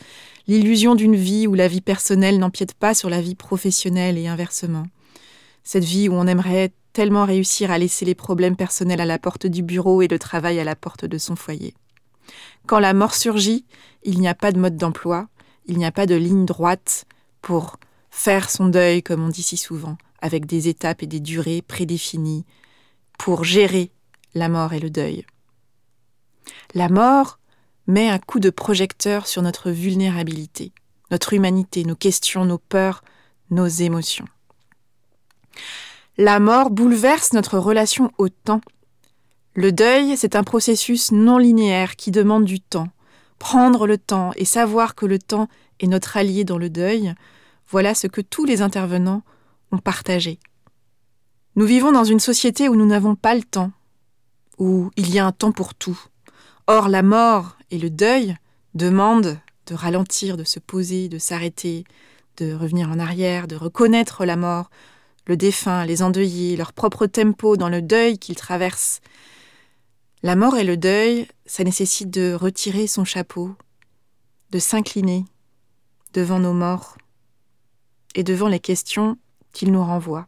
l'illusion 0.48 0.96
d'une 0.96 1.16
vie 1.16 1.48
où 1.48 1.54
la 1.54 1.70
vie 1.70 1.80
personnelle 1.80 2.40
n'empiète 2.40 2.74
pas 2.74 2.94
sur 2.94 3.10
la 3.10 3.22
vie 3.22 3.36
professionnelle 3.36 4.18
et 4.18 4.28
inversement. 4.28 4.84
Cette 5.64 5.86
vie 5.86 6.10
où 6.10 6.12
on 6.12 6.28
aimerait 6.28 6.74
tellement 6.92 7.24
réussir 7.24 7.72
à 7.72 7.78
laisser 7.78 8.04
les 8.04 8.16
problèmes 8.16 8.58
personnels 8.58 9.00
à 9.00 9.06
la 9.06 9.18
porte 9.18 9.48
du 9.48 9.64
bureau 9.64 10.02
et 10.02 10.10
le 10.10 10.20
travail 10.20 10.60
à 10.60 10.66
la 10.66 10.76
porte 10.76 11.06
de 11.06 11.18
son 11.18 11.38
foyer. 11.38 11.74
Quand 12.68 12.80
la 12.80 12.94
mort 12.94 13.16
surgit, 13.16 13.64
il 14.04 14.20
n'y 14.20 14.28
a 14.28 14.36
pas 14.36 14.52
de 14.52 14.60
mode 14.60 14.76
d'emploi, 14.76 15.30
il 15.68 15.78
n'y 15.78 15.86
a 15.86 15.92
pas 15.94 16.06
de 16.06 16.16
ligne 16.16 16.46
droite 16.46 17.06
pour 17.42 17.78
faire 18.12 18.50
son 18.50 18.68
deuil, 18.68 19.02
comme 19.02 19.24
on 19.24 19.30
dit 19.30 19.42
si 19.42 19.56
souvent, 19.56 19.96
avec 20.22 20.46
des 20.46 20.68
étapes 20.68 21.02
et 21.02 21.08
des 21.08 21.22
durées 21.22 21.62
prédéfinies, 21.62 22.44
pour 23.18 23.44
gérer 23.44 23.92
la 24.34 24.50
mort 24.50 24.74
et 24.74 24.80
le 24.80 24.90
deuil. 24.90 25.26
La 26.74 26.90
mort, 26.90 27.40
met 27.88 28.10
un 28.10 28.20
coup 28.20 28.40
de 28.40 28.50
projecteur 28.50 29.28
sur 29.28 29.42
notre 29.42 29.72
vulnérabilité, 29.72 30.72
notre 31.12 31.34
humanité, 31.34 31.84
nos 31.84 31.96
questions, 31.96 32.46
nos 32.46 32.58
peurs, 32.58 33.04
nos 33.52 33.68
émotions. 33.68 34.26
La 36.18 36.40
mort 36.40 36.70
bouleverse 36.70 37.34
notre 37.34 37.58
relation 37.58 38.12
au 38.18 38.30
temps. 38.30 38.62
Le 39.54 39.72
deuil, 39.72 40.18
c'est 40.18 40.36
un 40.36 40.44
processus 40.44 41.12
non 41.12 41.38
linéaire 41.38 41.96
qui 41.96 42.12
demande 42.12 42.46
du 42.46 42.60
temps. 42.60 42.88
Prendre 43.38 43.86
le 43.86 43.98
temps 43.98 44.32
et 44.36 44.46
savoir 44.46 44.96
que 44.96 45.06
le 45.06 45.20
temps 45.20 45.48
est 45.80 45.88
notre 45.88 46.18
allié 46.18 46.44
dans 46.46 46.58
le 46.58 46.70
deuil, 46.70 47.14
voilà 47.68 47.94
ce 47.94 48.08
que 48.08 48.22
tous 48.22 48.46
les 48.46 48.62
intervenants 48.62 49.24
ont 49.72 49.78
partagé. 49.78 50.40
Nous 51.58 51.66
vivons 51.66 51.94
dans 51.94 52.04
une 52.04 52.20
société 52.20 52.68
où 52.68 52.76
nous 52.76 52.86
n'avons 52.86 53.16
pas 53.16 53.34
le 53.34 53.44
temps, 53.44 53.72
où 54.58 54.92
il 54.98 55.14
y 55.14 55.20
a 55.20 55.26
un 55.26 55.32
temps 55.32 55.54
pour 55.54 55.74
tout. 55.74 55.98
Or, 56.68 56.90
la 56.90 57.02
mort 57.02 57.56
et 57.72 57.78
le 57.78 57.90
deuil 57.90 58.36
demandent 58.74 59.40
de 59.68 59.74
ralentir, 59.74 60.36
de 60.36 60.44
se 60.44 60.60
poser, 60.60 61.08
de 61.08 61.18
s'arrêter, 61.18 61.86
de 62.36 62.54
revenir 62.54 62.90
en 62.90 63.00
arrière, 63.00 63.48
de 63.48 63.56
reconnaître 63.56 64.26
la 64.26 64.36
mort, 64.36 64.70
le 65.28 65.38
défunt, 65.38 65.86
les 65.86 66.04
endeuillés, 66.04 66.58
leur 66.58 66.74
propre 66.74 67.06
tempo 67.06 67.56
dans 67.56 67.70
le 67.70 67.82
deuil 67.82 68.20
qu'ils 68.20 68.36
traversent. 68.36 69.00
La 70.24 70.36
mort 70.36 70.58
et 70.58 70.66
le 70.66 70.76
deuil, 70.76 71.26
ça 71.46 71.64
nécessite 71.64 72.10
de 72.10 72.34
retirer 72.34 72.86
son 72.86 73.06
chapeau, 73.06 73.56
de 74.52 74.60
s'incliner 74.60 75.24
devant 76.14 76.40
nos 76.40 76.54
morts 76.54 76.98
et 78.14 78.24
devant 78.24 78.50
les 78.50 78.60
questions 78.60 79.18
qu'ils 79.54 79.72
nous 79.72 79.84
renvoient. 79.84 80.28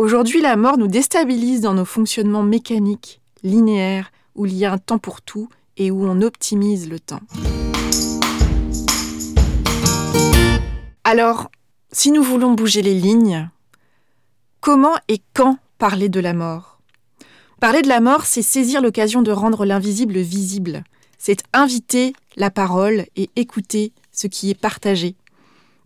Aujourd'hui, 0.00 0.40
la 0.40 0.56
mort 0.56 0.78
nous 0.78 0.86
déstabilise 0.86 1.60
dans 1.60 1.74
nos 1.74 1.84
fonctionnements 1.84 2.42
mécaniques, 2.42 3.20
linéaires, 3.42 4.12
où 4.34 4.46
il 4.46 4.54
y 4.54 4.64
a 4.64 4.72
un 4.72 4.78
temps 4.78 4.98
pour 4.98 5.20
tout 5.20 5.50
et 5.76 5.90
où 5.90 6.06
on 6.06 6.22
optimise 6.22 6.88
le 6.88 6.98
temps. 6.98 7.20
Alors, 11.04 11.50
si 11.92 12.12
nous 12.12 12.22
voulons 12.22 12.54
bouger 12.54 12.80
les 12.80 12.94
lignes, 12.94 13.50
comment 14.62 14.94
et 15.08 15.20
quand 15.34 15.58
parler 15.76 16.08
de 16.08 16.20
la 16.20 16.32
mort? 16.32 16.80
Parler 17.60 17.82
de 17.82 17.88
la 17.88 18.00
mort, 18.00 18.24
c'est 18.24 18.40
saisir 18.40 18.80
l'occasion 18.80 19.20
de 19.20 19.32
rendre 19.32 19.66
l'invisible 19.66 20.18
visible, 20.20 20.82
c'est 21.18 21.42
inviter 21.52 22.14
la 22.36 22.50
parole 22.50 23.04
et 23.16 23.28
écouter 23.36 23.92
ce 24.12 24.28
qui 24.28 24.48
est 24.48 24.58
partagé. 24.58 25.14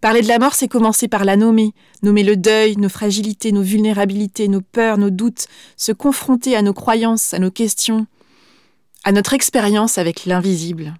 Parler 0.05 0.21
de 0.21 0.29
la 0.29 0.38
mort, 0.38 0.53
c'est 0.53 0.69
commencer 0.69 1.09
par 1.09 1.25
la 1.25 1.35
nommer, 1.35 1.73
nommer 2.03 2.25
le 2.25 2.37
deuil, 2.37 2.77
nos 2.77 2.90
fragilités, 2.90 3.53
nos 3.53 3.62
vulnérabilités, 3.62 4.49
nos 4.49 4.61
peurs, 4.61 4.99
nos 4.99 5.09
doutes, 5.09 5.47
se 5.79 5.93
confronter 5.93 6.55
à 6.55 6.61
nos 6.61 6.75
croyances, 6.75 7.33
à 7.33 7.38
nos 7.38 7.51
questions, 7.51 8.07
à 9.05 9.12
notre 9.12 9.33
expérience 9.33 9.97
avec 9.97 10.27
l'invisible. 10.27 10.93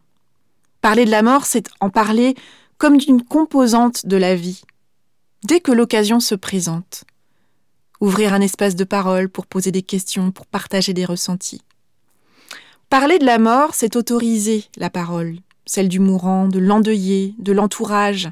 Parler 0.81 1.05
de 1.05 1.11
la 1.11 1.21
mort, 1.21 1.45
c'est 1.45 1.69
en 1.81 1.91
parler 1.91 2.35
comme 2.79 2.97
d'une 2.97 3.23
composante 3.23 4.07
de 4.07 4.17
la 4.17 4.35
vie, 4.35 4.63
dès 5.43 5.61
que 5.61 5.73
l'occasion 5.73 6.19
se 6.19 6.35
présente. 6.35 7.05
Ouvrir 8.01 8.33
un 8.33 8.41
espace 8.41 8.75
de 8.75 8.85
parole 8.85 9.29
pour 9.29 9.47
poser 9.47 9.71
des 9.71 9.83
questions, 9.83 10.31
pour 10.31 10.47
partager 10.47 10.95
des 10.95 11.05
ressentis. 11.05 11.61
Parler 12.89 13.19
de 13.19 13.27
la 13.27 13.39
mort, 13.39 13.75
c'est 13.75 13.97
autoriser 13.97 14.65
la 14.79 14.89
parole, 14.89 15.37
celle 15.67 15.91
du 15.91 16.01
mourant, 16.01 16.49
de 16.49 16.59
l'endeuillé, 16.59 17.35
de 17.39 17.53
l'entourage, 17.53 18.31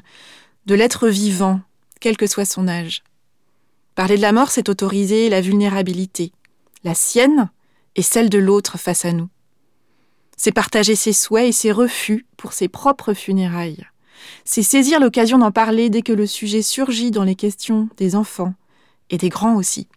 de 0.65 0.75
l'être 0.75 1.07
vivant, 1.07 1.61
quel 1.99 2.17
que 2.17 2.27
soit 2.27 2.45
son 2.45 2.67
âge. 2.67 3.03
Parler 3.95 4.17
de 4.17 4.21
la 4.21 4.31
mort, 4.31 4.51
c'est 4.51 4.69
autoriser 4.69 5.29
la 5.29 5.41
vulnérabilité, 5.41 6.31
la 6.83 6.95
sienne 6.95 7.49
et 7.95 8.01
celle 8.01 8.29
de 8.29 8.39
l'autre 8.39 8.77
face 8.77 9.05
à 9.05 9.11
nous. 9.11 9.29
C'est 10.35 10.51
partager 10.51 10.95
ses 10.95 11.13
souhaits 11.13 11.49
et 11.49 11.51
ses 11.51 11.71
refus 11.71 12.25
pour 12.37 12.53
ses 12.53 12.67
propres 12.67 13.13
funérailles. 13.13 13.85
C'est 14.45 14.63
saisir 14.63 14.99
l'occasion 14.99 15.37
d'en 15.37 15.51
parler 15.51 15.89
dès 15.89 16.01
que 16.01 16.13
le 16.13 16.27
sujet 16.27 16.61
surgit 16.61 17.11
dans 17.11 17.23
les 17.23 17.35
questions 17.35 17.89
des 17.97 18.15
enfants 18.15 18.53
et 19.09 19.17
des 19.17 19.29
grands 19.29 19.55
aussi. 19.55 19.87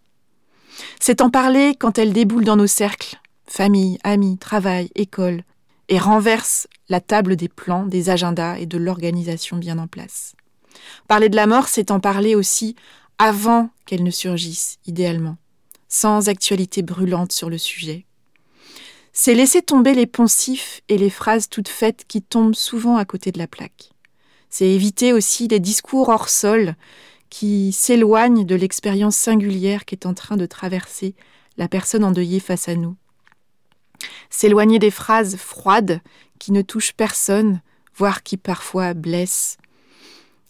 C'est 1.00 1.22
en 1.22 1.31
parler 1.31 1.74
quand 1.79 1.98
elle 1.98 2.12
déboule 2.12 2.44
dans 2.44 2.57
nos 2.57 2.66
cercles, 2.66 3.18
famille, 3.46 3.98
amis, 4.05 4.37
travail, 4.37 4.90
école, 4.94 5.42
et 5.88 5.98
renverse 5.98 6.66
la 6.88 7.00
table 7.00 7.37
des 7.37 7.48
plans, 7.48 7.87
des 7.87 8.11
agendas 8.11 8.59
et 8.59 8.66
de 8.66 8.76
l'organisation 8.76 9.57
bien 9.57 9.79
en 9.79 9.87
place. 9.87 10.36
Parler 11.09 11.29
de 11.29 11.37
la 11.37 11.47
mort, 11.47 11.69
c'est 11.69 11.91
en 11.91 12.01
parler 12.01 12.35
aussi 12.35 12.77
avant 13.19 13.71
qu'elle 13.87 14.03
ne 14.03 14.11
surgisse, 14.11 14.79
idéalement, 14.87 15.37
sans 15.89 16.29
actualité 16.29 16.83
brûlante 16.83 17.33
sur 17.33 17.51
le 17.51 17.59
sujet. 17.59 18.07
C'est 19.12 19.35
laisser 19.35 19.62
tomber 19.62 19.95
les 19.95 20.07
poncifs 20.07 20.83
et 20.89 20.99
les 20.99 21.09
phrases 21.09 21.49
toutes 21.49 21.69
faites 21.69 22.05
qui 22.07 22.21
tombent 22.21 22.55
souvent 22.55 22.97
à 22.97 23.07
côté 23.07 23.33
de 23.33 23.39
la 23.39 23.47
plaque. 23.47 23.93
C'est 24.51 24.69
éviter 24.69 25.12
aussi 25.12 25.49
les 25.49 25.61
discours 25.61 26.11
hors 26.11 26.29
sol 26.29 26.77
qui 27.31 27.73
s'éloignent 27.73 28.45
de 28.45 28.55
l'expérience 28.55 29.17
singulière 29.17 29.85
qu'est 29.85 30.07
en 30.07 30.15
train 30.15 30.37
de 30.37 30.47
traverser 30.47 31.15
la 31.57 31.69
personne 31.69 32.05
endeuillée 32.05 32.41
face 32.41 32.69
à 32.69 32.75
nous. 32.75 32.97
S'éloigner 34.31 34.79
des 34.79 34.91
phrases 34.91 35.37
froides 35.37 36.01
qui 36.39 36.53
ne 36.53 36.62
touchent 36.62 36.93
personne, 36.93 37.62
voire 37.95 38.23
qui 38.23 38.37
parfois 38.37 38.95
blessent. 38.95 39.57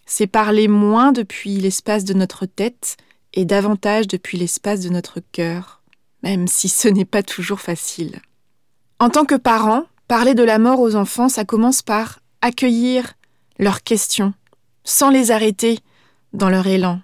C'est 0.07 0.27
parler 0.29 0.69
moins 0.69 1.13
depuis 1.13 1.59
l'espace 1.59 2.05
de 2.05 2.15
notre 2.15 2.47
tête 2.47 2.97
et 3.35 3.45
davantage 3.45 4.07
depuis 4.07 4.39
l'espace 4.39 4.81
de 4.81 4.89
notre 4.89 5.21
cœur, 5.33 5.83
même 6.23 6.47
si 6.47 6.69
ce 6.69 6.89
n'est 6.89 7.05
pas 7.05 7.23
toujours 7.23 7.61
facile. 7.61 8.21
En 8.99 9.11
tant 9.11 9.25
que 9.25 9.35
parent, 9.35 9.85
parler 10.09 10.35
de 10.35 10.45
la 10.45 10.59
mort 10.59 10.81
aux 10.81 10.95
enfants, 10.95 11.29
ça 11.29 11.45
commence 11.45 11.83
par 11.83 12.21
accueillir 12.41 13.15
leurs 13.59 13.83
questions, 13.83 14.33
sans 14.85 15.11
les 15.11 15.31
arrêter 15.31 15.81
dans 16.33 16.49
leur 16.49 16.67
élan. 16.67 17.01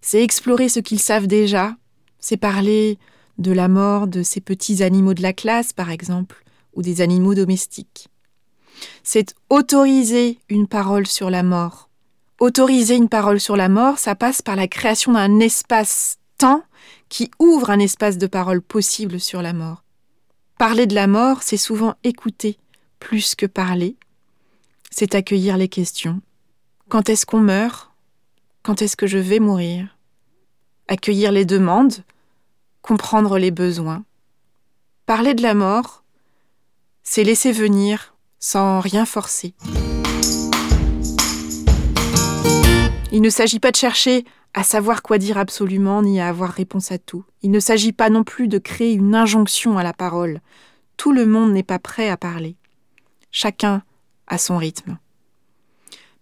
C'est 0.00 0.22
explorer 0.22 0.68
ce 0.68 0.80
qu'ils 0.80 1.00
savent 1.00 1.26
déjà, 1.26 1.74
c'est 2.18 2.36
parler 2.36 2.98
de 3.38 3.52
la 3.52 3.68
mort 3.68 4.06
de 4.06 4.22
ces 4.22 4.40
petits 4.40 4.82
animaux 4.82 5.14
de 5.14 5.22
la 5.22 5.32
classe, 5.32 5.72
par 5.72 5.90
exemple, 5.90 6.44
ou 6.74 6.82
des 6.82 7.00
animaux 7.00 7.34
domestiques. 7.34 8.08
C'est 9.02 9.34
autoriser 9.50 10.38
une 10.48 10.66
parole 10.66 11.06
sur 11.06 11.30
la 11.30 11.42
mort, 11.42 11.88
Autoriser 12.42 12.96
une 12.96 13.08
parole 13.08 13.38
sur 13.38 13.56
la 13.56 13.68
mort, 13.68 14.00
ça 14.00 14.16
passe 14.16 14.42
par 14.42 14.56
la 14.56 14.66
création 14.66 15.12
d'un 15.12 15.38
espace-temps 15.38 16.64
qui 17.08 17.30
ouvre 17.38 17.70
un 17.70 17.78
espace 17.78 18.18
de 18.18 18.26
parole 18.26 18.60
possible 18.60 19.20
sur 19.20 19.42
la 19.42 19.52
mort. 19.52 19.84
Parler 20.58 20.88
de 20.88 20.94
la 20.96 21.06
mort, 21.06 21.44
c'est 21.44 21.56
souvent 21.56 21.94
écouter 22.02 22.58
plus 22.98 23.36
que 23.36 23.46
parler. 23.46 23.94
C'est 24.90 25.14
accueillir 25.14 25.56
les 25.56 25.68
questions. 25.68 26.20
Quand 26.88 27.08
est-ce 27.08 27.26
qu'on 27.26 27.38
meurt? 27.38 27.92
Quand 28.64 28.82
est-ce 28.82 28.96
que 28.96 29.06
je 29.06 29.18
vais 29.18 29.38
mourir? 29.38 29.96
Accueillir 30.88 31.30
les 31.30 31.44
demandes, 31.44 32.02
comprendre 32.80 33.38
les 33.38 33.52
besoins. 33.52 34.02
Parler 35.06 35.34
de 35.34 35.42
la 35.42 35.54
mort, 35.54 36.02
c'est 37.04 37.22
laisser 37.22 37.52
venir 37.52 38.16
sans 38.40 38.80
rien 38.80 39.06
forcer. 39.06 39.54
Il 43.12 43.20
ne 43.20 43.28
s'agit 43.28 43.60
pas 43.60 43.70
de 43.70 43.76
chercher 43.76 44.24
à 44.54 44.64
savoir 44.64 45.02
quoi 45.02 45.18
dire 45.18 45.36
absolument 45.36 46.02
ni 46.02 46.18
à 46.18 46.28
avoir 46.28 46.50
réponse 46.50 46.90
à 46.92 46.98
tout. 46.98 47.24
Il 47.42 47.50
ne 47.50 47.60
s'agit 47.60 47.92
pas 47.92 48.08
non 48.08 48.24
plus 48.24 48.48
de 48.48 48.56
créer 48.56 48.94
une 48.94 49.14
injonction 49.14 49.76
à 49.76 49.82
la 49.82 49.92
parole. 49.92 50.40
Tout 50.96 51.12
le 51.12 51.26
monde 51.26 51.52
n'est 51.52 51.62
pas 51.62 51.78
prêt 51.78 52.08
à 52.08 52.16
parler. 52.16 52.56
Chacun 53.30 53.82
a 54.28 54.38
son 54.38 54.56
rythme. 54.56 54.96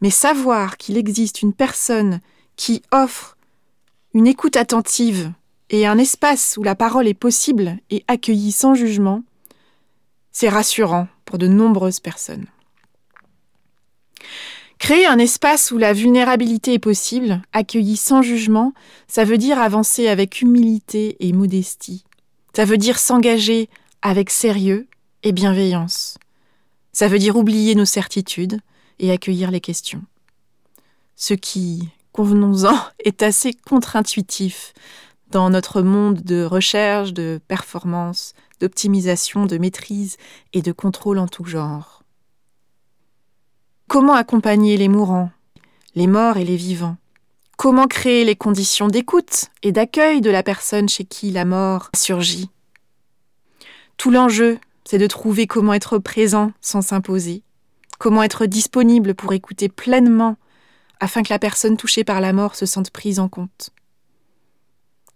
Mais 0.00 0.10
savoir 0.10 0.78
qu'il 0.78 0.96
existe 0.96 1.42
une 1.42 1.52
personne 1.52 2.20
qui 2.56 2.82
offre 2.90 3.36
une 4.12 4.26
écoute 4.26 4.56
attentive 4.56 5.32
et 5.70 5.86
un 5.86 5.96
espace 5.96 6.56
où 6.56 6.64
la 6.64 6.74
parole 6.74 7.06
est 7.06 7.14
possible 7.14 7.78
et 7.90 8.04
accueillie 8.08 8.50
sans 8.50 8.74
jugement, 8.74 9.22
c'est 10.32 10.48
rassurant 10.48 11.06
pour 11.24 11.38
de 11.38 11.46
nombreuses 11.46 12.00
personnes. 12.00 12.46
Créer 14.80 15.04
un 15.06 15.18
espace 15.18 15.72
où 15.72 15.78
la 15.78 15.92
vulnérabilité 15.92 16.72
est 16.72 16.78
possible, 16.78 17.42
accueilli 17.52 17.98
sans 17.98 18.22
jugement, 18.22 18.72
ça 19.08 19.24
veut 19.24 19.36
dire 19.36 19.58
avancer 19.58 20.08
avec 20.08 20.40
humilité 20.40 21.16
et 21.20 21.34
modestie. 21.34 22.02
Ça 22.56 22.64
veut 22.64 22.78
dire 22.78 22.98
s'engager 22.98 23.68
avec 24.00 24.30
sérieux 24.30 24.88
et 25.22 25.32
bienveillance. 25.32 26.16
Ça 26.94 27.08
veut 27.08 27.18
dire 27.18 27.36
oublier 27.36 27.74
nos 27.74 27.84
certitudes 27.84 28.58
et 28.98 29.12
accueillir 29.12 29.50
les 29.50 29.60
questions. 29.60 30.02
Ce 31.14 31.34
qui, 31.34 31.90
convenons-en, 32.12 32.74
est 33.04 33.22
assez 33.22 33.52
contre-intuitif 33.52 34.72
dans 35.30 35.50
notre 35.50 35.82
monde 35.82 36.22
de 36.22 36.42
recherche, 36.42 37.12
de 37.12 37.38
performance, 37.48 38.32
d'optimisation, 38.60 39.44
de 39.44 39.58
maîtrise 39.58 40.16
et 40.54 40.62
de 40.62 40.72
contrôle 40.72 41.18
en 41.18 41.28
tout 41.28 41.44
genre. 41.44 41.99
Comment 43.90 44.14
accompagner 44.14 44.76
les 44.76 44.86
mourants, 44.86 45.32
les 45.96 46.06
morts 46.06 46.36
et 46.36 46.44
les 46.44 46.54
vivants? 46.54 46.96
Comment 47.56 47.88
créer 47.88 48.24
les 48.24 48.36
conditions 48.36 48.86
d'écoute 48.86 49.46
et 49.64 49.72
d'accueil 49.72 50.20
de 50.20 50.30
la 50.30 50.44
personne 50.44 50.88
chez 50.88 51.02
qui 51.02 51.32
la 51.32 51.44
mort 51.44 51.90
surgit? 51.96 52.50
Tout 53.96 54.12
l'enjeu, 54.12 54.60
c'est 54.84 54.98
de 54.98 55.08
trouver 55.08 55.48
comment 55.48 55.74
être 55.74 55.98
présent 55.98 56.52
sans 56.60 56.82
s'imposer, 56.82 57.42
comment 57.98 58.22
être 58.22 58.46
disponible 58.46 59.16
pour 59.16 59.32
écouter 59.32 59.68
pleinement 59.68 60.36
afin 61.00 61.24
que 61.24 61.32
la 61.32 61.40
personne 61.40 61.76
touchée 61.76 62.04
par 62.04 62.20
la 62.20 62.32
mort 62.32 62.54
se 62.54 62.66
sente 62.66 62.92
prise 62.92 63.18
en 63.18 63.28
compte. 63.28 63.70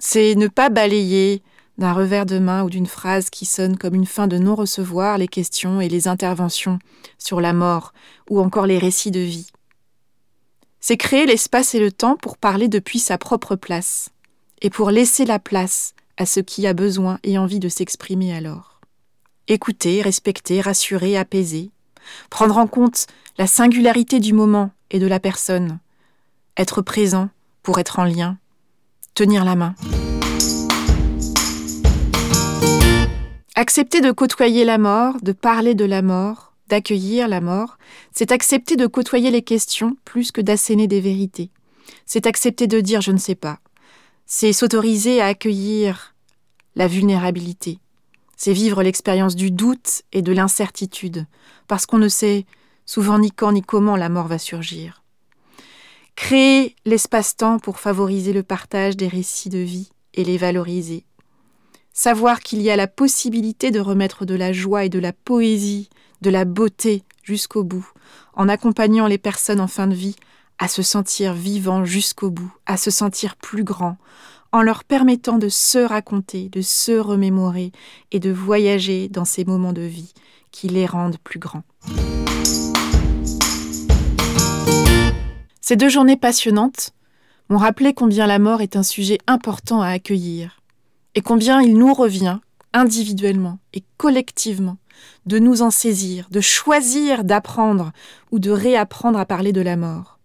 C'est 0.01 0.35
ne 0.35 0.49
pas 0.49 0.69
balayer 0.69 1.45
d'un 1.79 1.93
revers 1.93 2.27
de 2.27 2.39
main 2.39 2.63
ou 2.63 2.71
d'une 2.71 2.87
phrase 2.87 3.31
qui 3.31 3.47
sonne 3.47 3.77
comme 3.77 3.95
une 3.95 4.07
fin 4.07 4.27
de 4.27 4.39
non-recevoir 4.39 5.19
les 5.19 5.29
questions 5.29 5.81
et 5.81 5.89
les 5.89 6.09
interventions 6.09 6.79
sur 7.19 7.41
la 7.41 7.53
mort 7.53 7.93
ou 8.31 8.41
encore 8.41 8.67
les 8.67 8.79
récits 8.79 9.11
de 9.11 9.21
vie. 9.21 9.49
C'est 10.81 10.97
créer 10.97 11.27
l'espace 11.27 11.75
et 11.75 11.81
le 11.81 11.91
temps 11.91 12.17
pour 12.17 12.37
parler 12.37 12.69
depuis 12.69 12.99
sa 12.99 13.19
propre 13.19 13.57
place 13.57 14.11
et 14.63 14.71
pour 14.71 14.91
laisser 14.91 15.25
la 15.25 15.39
place 15.39 15.95
à 16.17 16.27
ce 16.27 16.41
qui 16.41 16.67
a 16.67 16.75
besoin 16.75 17.19
et 17.23 17.39
envie 17.39 17.59
de 17.59 17.69
s'exprimer 17.69 18.35
alors. 18.35 18.81
Écouter, 19.49 20.01
respecter, 20.01 20.61
rassurer, 20.61 21.17
apaiser, 21.17 21.71
prendre 22.31 22.57
en 22.57 22.67
compte 22.67 23.07
la 23.37 23.47
singularité 23.47 24.21
du 24.21 24.33
moment 24.33 24.71
et 24.91 24.99
de 24.99 25.07
la 25.07 25.21
personne, 25.21 25.81
être 26.57 26.83
présent 26.83 27.31
pour 27.63 27.79
être 27.79 27.99
en 27.99 28.05
lien, 28.05 28.39
tenir 29.15 29.45
la 29.45 29.57
main. 29.57 29.75
Accepter 33.57 34.01
de 34.01 34.13
côtoyer 34.13 34.65
la 34.65 34.79
mort, 34.79 35.17
de 35.23 35.33
parler 35.33 35.75
de 35.75 35.85
la 35.85 36.03
mort, 36.03 36.55
d'accueillir 36.69 37.29
la 37.29 37.41
mort, 37.41 37.79
c'est 38.13 38.33
accepter 38.33 38.77
de 38.77 38.87
côtoyer 38.87 39.31
les 39.31 39.43
questions 39.43 39.97
plus 40.05 40.33
que 40.33 40.41
d'asséner 40.41 40.87
des 40.89 41.01
vérités. 41.01 41.51
C'est 42.07 42.27
accepter 42.27 42.67
de 42.67 42.81
dire 42.81 43.01
je 43.01 43.13
ne 43.13 43.19
sais 43.19 43.35
pas. 43.35 43.61
C'est 44.27 44.53
s'autoriser 44.53 45.21
à 45.21 45.27
accueillir 45.27 46.15
la 46.75 46.89
vulnérabilité. 46.89 47.79
C'est 48.37 48.53
vivre 48.53 48.83
l'expérience 48.83 49.37
du 49.37 49.51
doute 49.51 50.03
et 50.13 50.23
de 50.23 50.33
l'incertitude, 50.33 51.27
parce 51.69 51.87
qu'on 51.87 51.99
ne 51.99 52.09
sait 52.09 52.47
souvent 52.87 53.19
ni 53.19 53.31
quand 53.31 53.53
ni 53.53 53.63
comment 53.63 53.97
la 53.97 54.09
mort 54.09 54.27
va 54.27 54.39
surgir. 54.39 55.03
Créer 56.17 56.75
l'espace-temps 56.85 57.59
pour 57.59 57.79
favoriser 57.79 58.33
le 58.33 58.43
partage 58.43 58.97
des 58.97 59.09
récits 59.09 59.49
de 59.49 59.59
vie 59.59 59.91
et 60.15 60.25
les 60.25 60.39
valoriser. 60.39 61.05
Savoir 61.97 62.41
qu'il 62.41 62.61
y 62.61 62.71
a 62.71 62.77
la 62.77 62.89
possibilité 62.89 63.71
de 63.71 63.79
remettre 63.79 64.25
de 64.25 64.35
la 64.35 64.53
joie 64.53 64.85
et 64.85 64.89
de 64.89 64.99
la 64.99 65.13
poésie, 65.13 65.91
de 66.23 66.31
la 66.31 66.45
beauté 66.45 67.05
jusqu'au 67.23 67.63
bout, 67.63 67.89
en 68.35 68.49
accompagnant 68.49 69.07
les 69.07 69.17
personnes 69.17 69.61
en 69.61 69.69
fin 69.69 69.87
de 69.87 69.95
vie 69.95 70.17
à 70.59 70.67
se 70.67 70.83
sentir 70.83 71.35
vivants 71.35 71.85
jusqu'au 71.85 72.31
bout, 72.31 72.53
à 72.67 72.77
se 72.79 72.91
sentir 72.91 73.37
plus 73.37 73.63
grands, 73.63 73.97
en 74.51 74.63
leur 74.63 74.83
permettant 74.83 75.39
de 75.39 75.49
se 75.49 75.79
raconter, 75.79 76.49
de 76.49 76.63
se 76.63 76.91
remémorer 76.91 77.71
et 78.11 78.19
de 78.19 78.33
voyager 78.33 79.09
dans 79.09 79.25
ces 79.25 79.45
moments 79.45 79.73
de 79.73 79.83
vie 79.83 80.15
qui 80.51 80.67
les 80.67 80.87
rendent 80.87 81.19
plus 81.23 81.39
grands. 81.39 81.63
Ces 85.61 85.77
deux 85.77 85.89
journées 85.89 86.17
passionnantes 86.17 86.91
m'ont 87.49 87.59
rappelé 87.59 87.95
combien 87.95 88.27
la 88.27 88.41
mort 88.41 88.63
est 88.63 88.75
un 88.75 88.83
sujet 88.83 89.19
important 89.29 89.81
à 89.81 89.91
accueillir, 89.91 90.61
et 91.15 91.23
combien 91.23 91.61
il 91.61 91.77
nous 91.77 91.95
revient, 91.95 92.39
individuellement 92.73 93.59
et 93.73 93.83
collectivement, 93.97 94.77
de 95.27 95.39
nous 95.39 95.63
en 95.63 95.71
saisir, 95.71 96.29
de 96.31 96.41
choisir 96.41 97.25
d'apprendre 97.25 97.93
ou 98.31 98.39
de 98.39 98.51
réapprendre 98.51 99.19
à 99.19 99.27
parler 99.27 99.53
de 99.53 99.61
la 99.61 99.77
mort. 99.77 100.19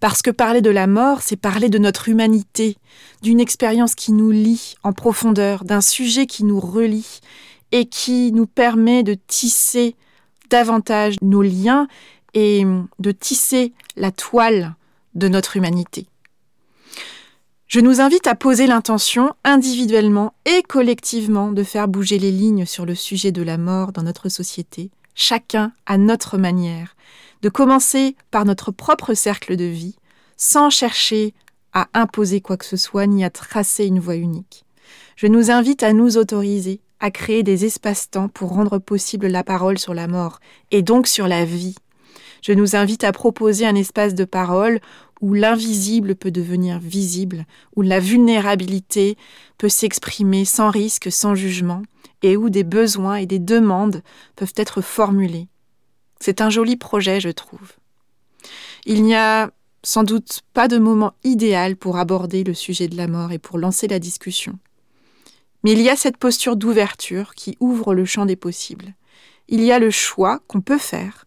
Parce 0.00 0.22
que 0.22 0.30
parler 0.30 0.60
de 0.60 0.70
la 0.70 0.86
mort, 0.86 1.22
c'est 1.22 1.36
parler 1.36 1.68
de 1.68 1.78
notre 1.78 2.08
humanité, 2.08 2.76
d'une 3.22 3.40
expérience 3.40 3.94
qui 3.94 4.12
nous 4.12 4.30
lie 4.30 4.74
en 4.82 4.92
profondeur, 4.92 5.64
d'un 5.64 5.80
sujet 5.80 6.26
qui 6.26 6.44
nous 6.44 6.60
relie 6.60 7.20
et 7.72 7.86
qui 7.86 8.32
nous 8.32 8.46
permet 8.46 9.02
de 9.02 9.14
tisser 9.14 9.96
davantage 10.50 11.16
nos 11.22 11.42
liens 11.42 11.88
et 12.34 12.64
de 12.98 13.10
tisser 13.10 13.72
la 13.96 14.12
toile 14.12 14.74
de 15.14 15.28
notre 15.28 15.56
humanité. 15.56 16.06
Je 17.68 17.80
nous 17.80 18.00
invite 18.00 18.28
à 18.28 18.36
poser 18.36 18.68
l'intention 18.68 19.34
individuellement 19.42 20.34
et 20.44 20.62
collectivement 20.62 21.50
de 21.50 21.64
faire 21.64 21.88
bouger 21.88 22.16
les 22.16 22.30
lignes 22.30 22.64
sur 22.64 22.86
le 22.86 22.94
sujet 22.94 23.32
de 23.32 23.42
la 23.42 23.58
mort 23.58 23.90
dans 23.90 24.04
notre 24.04 24.28
société, 24.28 24.92
chacun 25.16 25.72
à 25.84 25.98
notre 25.98 26.38
manière, 26.38 26.94
de 27.42 27.48
commencer 27.48 28.14
par 28.30 28.44
notre 28.44 28.70
propre 28.70 29.14
cercle 29.14 29.56
de 29.56 29.64
vie, 29.64 29.96
sans 30.36 30.70
chercher 30.70 31.34
à 31.72 31.88
imposer 31.92 32.40
quoi 32.40 32.56
que 32.56 32.64
ce 32.64 32.76
soit 32.76 33.08
ni 33.08 33.24
à 33.24 33.30
tracer 33.30 33.84
une 33.86 33.98
voie 33.98 34.14
unique. 34.14 34.64
Je 35.16 35.26
nous 35.26 35.50
invite 35.50 35.82
à 35.82 35.92
nous 35.92 36.18
autoriser 36.18 36.80
à 37.00 37.10
créer 37.10 37.42
des 37.42 37.64
espaces-temps 37.64 38.28
pour 38.28 38.50
rendre 38.50 38.78
possible 38.78 39.26
la 39.26 39.42
parole 39.42 39.78
sur 39.78 39.92
la 39.92 40.06
mort, 40.06 40.38
et 40.70 40.82
donc 40.82 41.08
sur 41.08 41.26
la 41.26 41.44
vie, 41.44 41.74
je 42.46 42.52
nous 42.52 42.76
invite 42.76 43.02
à 43.02 43.10
proposer 43.10 43.66
un 43.66 43.74
espace 43.74 44.14
de 44.14 44.24
parole 44.24 44.78
où 45.20 45.34
l'invisible 45.34 46.14
peut 46.14 46.30
devenir 46.30 46.78
visible, 46.78 47.46
où 47.74 47.82
la 47.82 48.00
vulnérabilité 48.00 49.16
peut 49.58 49.68
s'exprimer 49.68 50.44
sans 50.44 50.70
risque, 50.70 51.10
sans 51.10 51.34
jugement, 51.34 51.82
et 52.22 52.36
où 52.36 52.50
des 52.50 52.64
besoins 52.64 53.16
et 53.16 53.26
des 53.26 53.38
demandes 53.38 54.02
peuvent 54.34 54.54
être 54.56 54.80
formulés. 54.80 55.48
C'est 56.20 56.40
un 56.40 56.50
joli 56.50 56.76
projet, 56.76 57.20
je 57.20 57.28
trouve. 57.28 57.74
Il 58.84 59.02
n'y 59.02 59.14
a 59.14 59.50
sans 59.82 60.02
doute 60.02 60.40
pas 60.52 60.66
de 60.66 60.78
moment 60.78 61.14
idéal 61.22 61.76
pour 61.76 61.96
aborder 61.96 62.42
le 62.42 62.54
sujet 62.54 62.88
de 62.88 62.96
la 62.96 63.06
mort 63.06 63.32
et 63.32 63.38
pour 63.38 63.58
lancer 63.58 63.86
la 63.86 63.98
discussion. 63.98 64.58
Mais 65.62 65.72
il 65.72 65.80
y 65.80 65.88
a 65.88 65.96
cette 65.96 66.16
posture 66.16 66.56
d'ouverture 66.56 67.34
qui 67.34 67.56
ouvre 67.60 67.94
le 67.94 68.04
champ 68.04 68.26
des 68.26 68.36
possibles. 68.36 68.94
Il 69.48 69.62
y 69.62 69.70
a 69.70 69.78
le 69.78 69.90
choix 69.90 70.40
qu'on 70.48 70.60
peut 70.60 70.78
faire 70.78 71.25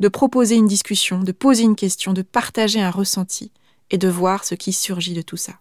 de 0.00 0.08
proposer 0.08 0.56
une 0.56 0.66
discussion, 0.66 1.20
de 1.20 1.32
poser 1.32 1.62
une 1.62 1.76
question, 1.76 2.12
de 2.12 2.22
partager 2.22 2.80
un 2.80 2.90
ressenti 2.90 3.52
et 3.90 3.98
de 3.98 4.08
voir 4.08 4.44
ce 4.44 4.54
qui 4.54 4.72
surgit 4.72 5.14
de 5.14 5.22
tout 5.22 5.36
ça. 5.36 5.52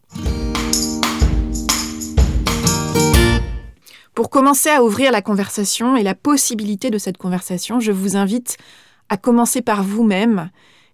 Pour 4.16 4.30
commencer 4.30 4.70
à 4.70 4.84
ouvrir 4.84 5.12
la 5.12 5.22
conversation 5.22 5.96
et 5.96 6.04
la 6.04 6.16
possibilité 6.16 6.90
de 6.90 6.98
cette 6.98 7.18
conversation, 7.18 7.80
je 7.80 7.92
vous 7.92 8.16
invite 8.18 8.58
à 9.10 9.18
commencer 9.18 9.62
par 9.62 9.84
vous-même 9.84 10.50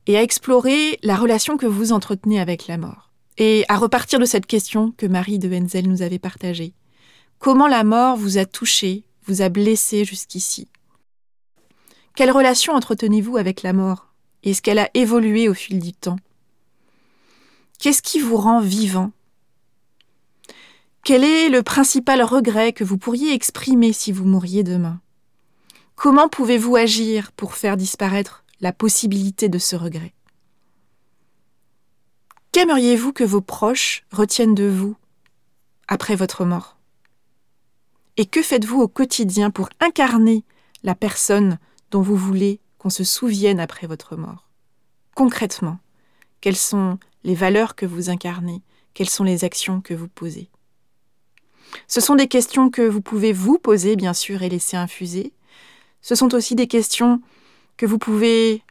et 0.07 0.17
à 0.17 0.21
explorer 0.21 0.99
la 1.03 1.15
relation 1.15 1.57
que 1.57 1.65
vous 1.65 1.91
entretenez 1.91 2.39
avec 2.39 2.67
la 2.67 2.77
mort. 2.77 3.11
Et 3.37 3.65
à 3.67 3.77
repartir 3.77 4.19
de 4.19 4.25
cette 4.25 4.45
question 4.45 4.93
que 4.95 5.05
Marie 5.05 5.39
de 5.39 5.49
Wenzel 5.49 5.87
nous 5.87 6.01
avait 6.01 6.19
partagée. 6.19 6.73
Comment 7.39 7.67
la 7.67 7.83
mort 7.83 8.15
vous 8.15 8.37
a 8.37 8.45
touché, 8.45 9.05
vous 9.25 9.41
a 9.41 9.49
blessé 9.49 10.05
jusqu'ici? 10.05 10.67
Quelle 12.15 12.31
relation 12.31 12.73
entretenez-vous 12.73 13.37
avec 13.37 13.61
la 13.61 13.73
mort? 13.73 14.07
Est-ce 14.43 14.61
qu'elle 14.61 14.79
a 14.79 14.89
évolué 14.93 15.49
au 15.49 15.53
fil 15.53 15.79
du 15.79 15.93
temps? 15.93 16.17
Qu'est-ce 17.79 18.01
qui 18.01 18.19
vous 18.19 18.37
rend 18.37 18.61
vivant? 18.61 19.11
Quel 21.03 21.23
est 21.23 21.49
le 21.49 21.61
principal 21.61 22.23
regret 22.23 22.73
que 22.73 22.83
vous 22.83 22.97
pourriez 22.97 23.33
exprimer 23.33 23.93
si 23.93 24.11
vous 24.11 24.25
mouriez 24.25 24.63
demain? 24.63 25.01
Comment 25.95 26.29
pouvez-vous 26.29 26.75
agir 26.75 27.31
pour 27.33 27.55
faire 27.55 27.77
disparaître 27.77 28.43
la 28.61 28.73
possibilité 28.73 29.49
de 29.49 29.59
ce 29.59 29.75
regret? 29.75 30.13
Qu'aimeriez-vous 32.51 33.11
que 33.11 33.23
vos 33.23 33.41
proches 33.41 34.05
retiennent 34.11 34.55
de 34.55 34.67
vous 34.67 34.95
après 35.87 36.15
votre 36.15 36.45
mort? 36.45 36.77
Et 38.17 38.25
que 38.25 38.41
faites-vous 38.41 38.81
au 38.81 38.87
quotidien 38.87 39.51
pour 39.51 39.69
incarner 39.81 40.45
la 40.83 40.95
personne 40.95 41.59
dont 41.95 42.01
vous 42.01 42.17
voulez 42.17 42.59
qu'on 42.77 42.89
se 42.89 43.05
souvienne 43.05 43.61
après 43.61 43.87
votre 43.87 44.17
mort. 44.17 44.49
Concrètement, 45.15 45.79
quelles 46.41 46.57
sont 46.57 46.99
les 47.23 47.35
valeurs 47.35 47.73
que 47.73 47.85
vous 47.85 48.09
incarnez? 48.09 48.61
Quelles 48.93 49.09
sont 49.09 49.23
les 49.23 49.45
actions 49.45 49.79
que 49.79 49.93
vous 49.93 50.09
posez? 50.09 50.49
Ce 51.87 52.01
sont 52.01 52.15
des 52.15 52.27
questions 52.27 52.69
que 52.69 52.81
vous 52.81 52.99
pouvez 52.99 53.31
vous 53.31 53.59
poser, 53.59 53.95
bien 53.95 54.13
sûr, 54.13 54.43
et 54.43 54.49
laisser 54.49 54.75
infuser. 54.75 55.31
Ce 56.01 56.15
sont 56.15 56.35
aussi 56.35 56.53
des 56.53 56.67
questions 56.67 57.21
que 57.77 57.85
vous 57.85 57.97
pouvez 57.97 58.61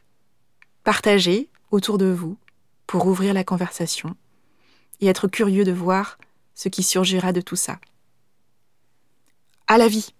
partager 0.83 1.49
autour 1.71 1.97
de 1.97 2.11
vous 2.11 2.37
pour 2.85 3.07
ouvrir 3.07 3.33
la 3.33 3.43
conversation 3.43 4.15
et 5.01 5.07
être 5.07 5.27
curieux 5.27 5.63
de 5.63 5.71
voir 5.71 6.19
ce 6.53 6.69
qui 6.69 6.83
surgira 6.83 7.33
de 7.33 7.41
tout 7.41 7.55
ça. 7.55 7.79
À 9.65 9.79
la 9.79 9.87
vie! 9.87 10.13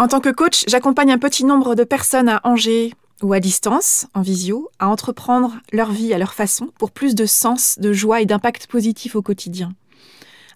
En 0.00 0.08
tant 0.08 0.20
que 0.20 0.30
coach, 0.30 0.64
j'accompagne 0.66 1.12
un 1.12 1.18
petit 1.18 1.44
nombre 1.44 1.74
de 1.74 1.84
personnes 1.84 2.30
à 2.30 2.40
Angers 2.44 2.94
ou 3.22 3.34
à 3.34 3.38
distance, 3.38 4.06
en 4.14 4.22
visio, 4.22 4.70
à 4.78 4.88
entreprendre 4.88 5.58
leur 5.74 5.92
vie 5.92 6.14
à 6.14 6.18
leur 6.18 6.32
façon 6.32 6.70
pour 6.78 6.90
plus 6.90 7.14
de 7.14 7.26
sens, 7.26 7.78
de 7.78 7.92
joie 7.92 8.22
et 8.22 8.24
d'impact 8.24 8.66
positif 8.66 9.14
au 9.14 9.20
quotidien. 9.20 9.74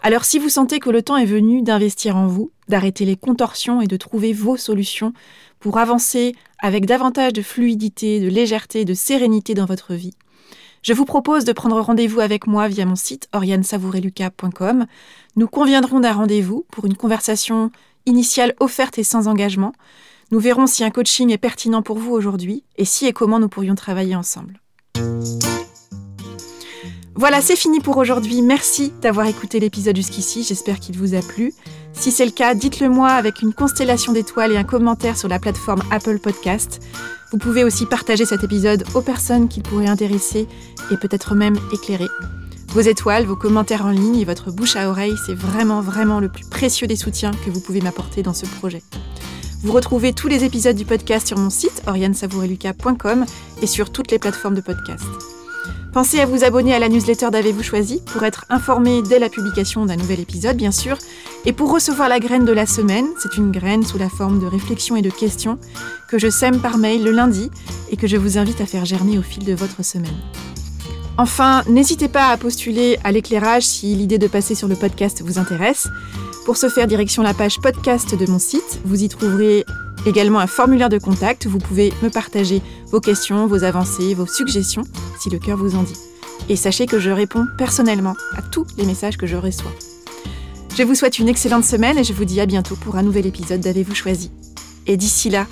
Alors 0.00 0.24
si 0.24 0.38
vous 0.38 0.48
sentez 0.48 0.80
que 0.80 0.88
le 0.88 1.02
temps 1.02 1.18
est 1.18 1.26
venu 1.26 1.60
d'investir 1.60 2.16
en 2.16 2.26
vous, 2.26 2.52
d'arrêter 2.70 3.04
les 3.04 3.16
contorsions 3.16 3.82
et 3.82 3.86
de 3.86 3.98
trouver 3.98 4.32
vos 4.32 4.56
solutions 4.56 5.12
pour 5.60 5.76
avancer 5.76 6.34
avec 6.58 6.86
davantage 6.86 7.34
de 7.34 7.42
fluidité, 7.42 8.20
de 8.20 8.28
légèreté, 8.28 8.86
de 8.86 8.94
sérénité 8.94 9.52
dans 9.52 9.66
votre 9.66 9.92
vie, 9.92 10.14
je 10.84 10.92
vous 10.92 11.06
propose 11.06 11.46
de 11.46 11.52
prendre 11.52 11.80
rendez-vous 11.80 12.20
avec 12.20 12.46
moi 12.46 12.68
via 12.68 12.84
mon 12.84 12.94
site 12.94 13.28
oriansavoureluca.com. 13.32 14.84
Nous 15.36 15.48
conviendrons 15.48 16.00
d'un 16.00 16.12
rendez-vous 16.12 16.66
pour 16.70 16.84
une 16.84 16.94
conversation 16.94 17.70
initiale 18.06 18.54
offerte 18.60 18.98
et 18.98 19.04
sans 19.04 19.28
engagement. 19.28 19.72
Nous 20.30 20.40
verrons 20.40 20.66
si 20.66 20.84
un 20.84 20.90
coaching 20.90 21.30
est 21.30 21.38
pertinent 21.38 21.82
pour 21.82 21.98
vous 21.98 22.12
aujourd'hui 22.12 22.64
et 22.76 22.84
si 22.84 23.06
et 23.06 23.12
comment 23.12 23.38
nous 23.38 23.48
pourrions 23.48 23.74
travailler 23.74 24.16
ensemble. 24.16 24.60
Voilà, 27.16 27.40
c'est 27.40 27.56
fini 27.56 27.78
pour 27.78 27.96
aujourd'hui. 27.96 28.42
Merci 28.42 28.92
d'avoir 29.00 29.26
écouté 29.26 29.60
l'épisode 29.60 29.96
jusqu'ici. 29.96 30.42
J'espère 30.42 30.80
qu'il 30.80 30.98
vous 30.98 31.14
a 31.14 31.20
plu. 31.20 31.54
Si 31.92 32.10
c'est 32.10 32.24
le 32.24 32.32
cas, 32.32 32.54
dites-le 32.54 32.88
moi 32.88 33.10
avec 33.10 33.40
une 33.40 33.54
constellation 33.54 34.12
d'étoiles 34.12 34.52
et 34.52 34.56
un 34.56 34.64
commentaire 34.64 35.16
sur 35.16 35.28
la 35.28 35.38
plateforme 35.38 35.82
Apple 35.92 36.18
Podcast. 36.18 36.80
Vous 37.30 37.38
pouvez 37.38 37.62
aussi 37.62 37.86
partager 37.86 38.24
cet 38.24 38.42
épisode 38.42 38.84
aux 38.94 39.00
personnes 39.00 39.48
qu'il 39.48 39.62
pourrait 39.62 39.88
intéresser 39.88 40.48
et 40.90 40.96
peut-être 40.96 41.34
même 41.34 41.56
éclairer. 41.72 42.08
Vos 42.74 42.80
étoiles, 42.80 43.24
vos 43.24 43.36
commentaires 43.36 43.86
en 43.86 43.90
ligne 43.90 44.16
et 44.16 44.24
votre 44.24 44.50
bouche 44.50 44.74
à 44.74 44.90
oreille, 44.90 45.14
c'est 45.26 45.34
vraiment, 45.34 45.80
vraiment 45.80 46.18
le 46.18 46.28
plus 46.28 46.44
précieux 46.44 46.88
des 46.88 46.96
soutiens 46.96 47.30
que 47.30 47.50
vous 47.50 47.60
pouvez 47.60 47.80
m'apporter 47.80 48.24
dans 48.24 48.34
ce 48.34 48.46
projet. 48.46 48.82
Vous 49.62 49.70
retrouvez 49.70 50.12
tous 50.12 50.26
les 50.26 50.42
épisodes 50.42 50.74
du 50.74 50.84
podcast 50.84 51.28
sur 51.28 51.38
mon 51.38 51.50
site 51.50 51.84
oriansavoureluca.com 51.86 53.26
et 53.62 53.68
sur 53.68 53.92
toutes 53.92 54.10
les 54.10 54.18
plateformes 54.18 54.56
de 54.56 54.60
podcast. 54.60 55.04
Pensez 55.92 56.18
à 56.18 56.26
vous 56.26 56.42
abonner 56.42 56.74
à 56.74 56.80
la 56.80 56.88
newsletter 56.88 57.30
d'Avez-vous 57.30 57.62
choisi 57.62 58.02
pour 58.12 58.24
être 58.24 58.44
informé 58.50 59.02
dès 59.02 59.20
la 59.20 59.28
publication 59.28 59.86
d'un 59.86 59.94
nouvel 59.94 60.18
épisode, 60.18 60.56
bien 60.56 60.72
sûr, 60.72 60.98
et 61.44 61.52
pour 61.52 61.72
recevoir 61.72 62.08
la 62.08 62.18
graine 62.18 62.44
de 62.44 62.52
la 62.52 62.66
semaine, 62.66 63.06
c'est 63.20 63.36
une 63.36 63.52
graine 63.52 63.84
sous 63.84 63.98
la 63.98 64.08
forme 64.08 64.40
de 64.40 64.46
réflexions 64.46 64.96
et 64.96 65.02
de 65.02 65.10
questions 65.10 65.60
que 66.08 66.18
je 66.18 66.28
sème 66.28 66.60
par 66.60 66.76
mail 66.76 67.04
le 67.04 67.12
lundi 67.12 67.52
et 67.92 67.96
que 67.96 68.08
je 68.08 68.16
vous 68.16 68.36
invite 68.36 68.60
à 68.60 68.66
faire 68.66 68.84
germer 68.84 69.16
au 69.16 69.22
fil 69.22 69.44
de 69.44 69.54
votre 69.54 69.84
semaine. 69.84 70.10
Enfin, 71.16 71.62
n'hésitez 71.68 72.08
pas 72.08 72.28
à 72.28 72.36
postuler 72.36 72.98
à 73.04 73.12
l'éclairage 73.12 73.62
si 73.62 73.94
l'idée 73.94 74.18
de 74.18 74.26
passer 74.26 74.54
sur 74.54 74.66
le 74.66 74.74
podcast 74.74 75.22
vous 75.24 75.38
intéresse. 75.38 75.88
Pour 76.44 76.56
ce 76.56 76.68
faire, 76.68 76.86
direction 76.86 77.22
la 77.22 77.34
page 77.34 77.60
podcast 77.60 78.14
de 78.14 78.30
mon 78.30 78.38
site. 78.38 78.80
Vous 78.84 79.02
y 79.02 79.08
trouverez 79.08 79.64
également 80.06 80.40
un 80.40 80.46
formulaire 80.46 80.88
de 80.88 80.98
contact. 80.98 81.46
Vous 81.46 81.58
pouvez 81.58 81.92
me 82.02 82.10
partager 82.10 82.60
vos 82.88 83.00
questions, 83.00 83.46
vos 83.46 83.64
avancées, 83.64 84.14
vos 84.14 84.26
suggestions, 84.26 84.82
si 85.20 85.30
le 85.30 85.38
cœur 85.38 85.56
vous 85.56 85.76
en 85.76 85.82
dit. 85.84 85.96
Et 86.48 86.56
sachez 86.56 86.86
que 86.86 86.98
je 86.98 87.10
réponds 87.10 87.46
personnellement 87.56 88.16
à 88.36 88.42
tous 88.42 88.66
les 88.76 88.84
messages 88.84 89.16
que 89.16 89.26
je 89.26 89.36
reçois. 89.36 89.72
Je 90.76 90.82
vous 90.82 90.96
souhaite 90.96 91.20
une 91.20 91.28
excellente 91.28 91.64
semaine 91.64 91.96
et 91.96 92.04
je 92.04 92.12
vous 92.12 92.24
dis 92.24 92.40
à 92.40 92.46
bientôt 92.46 92.74
pour 92.74 92.96
un 92.96 93.02
nouvel 93.02 93.26
épisode 93.26 93.60
d'Avez-vous 93.60 93.94
choisi? 93.94 94.32
Et 94.86 94.96
d'ici 94.96 95.30
là, 95.30 95.46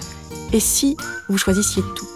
et 0.53 0.61
si 0.61 0.97
vous 1.29 1.39
choisissiez 1.39 1.83
tout? 1.95 2.12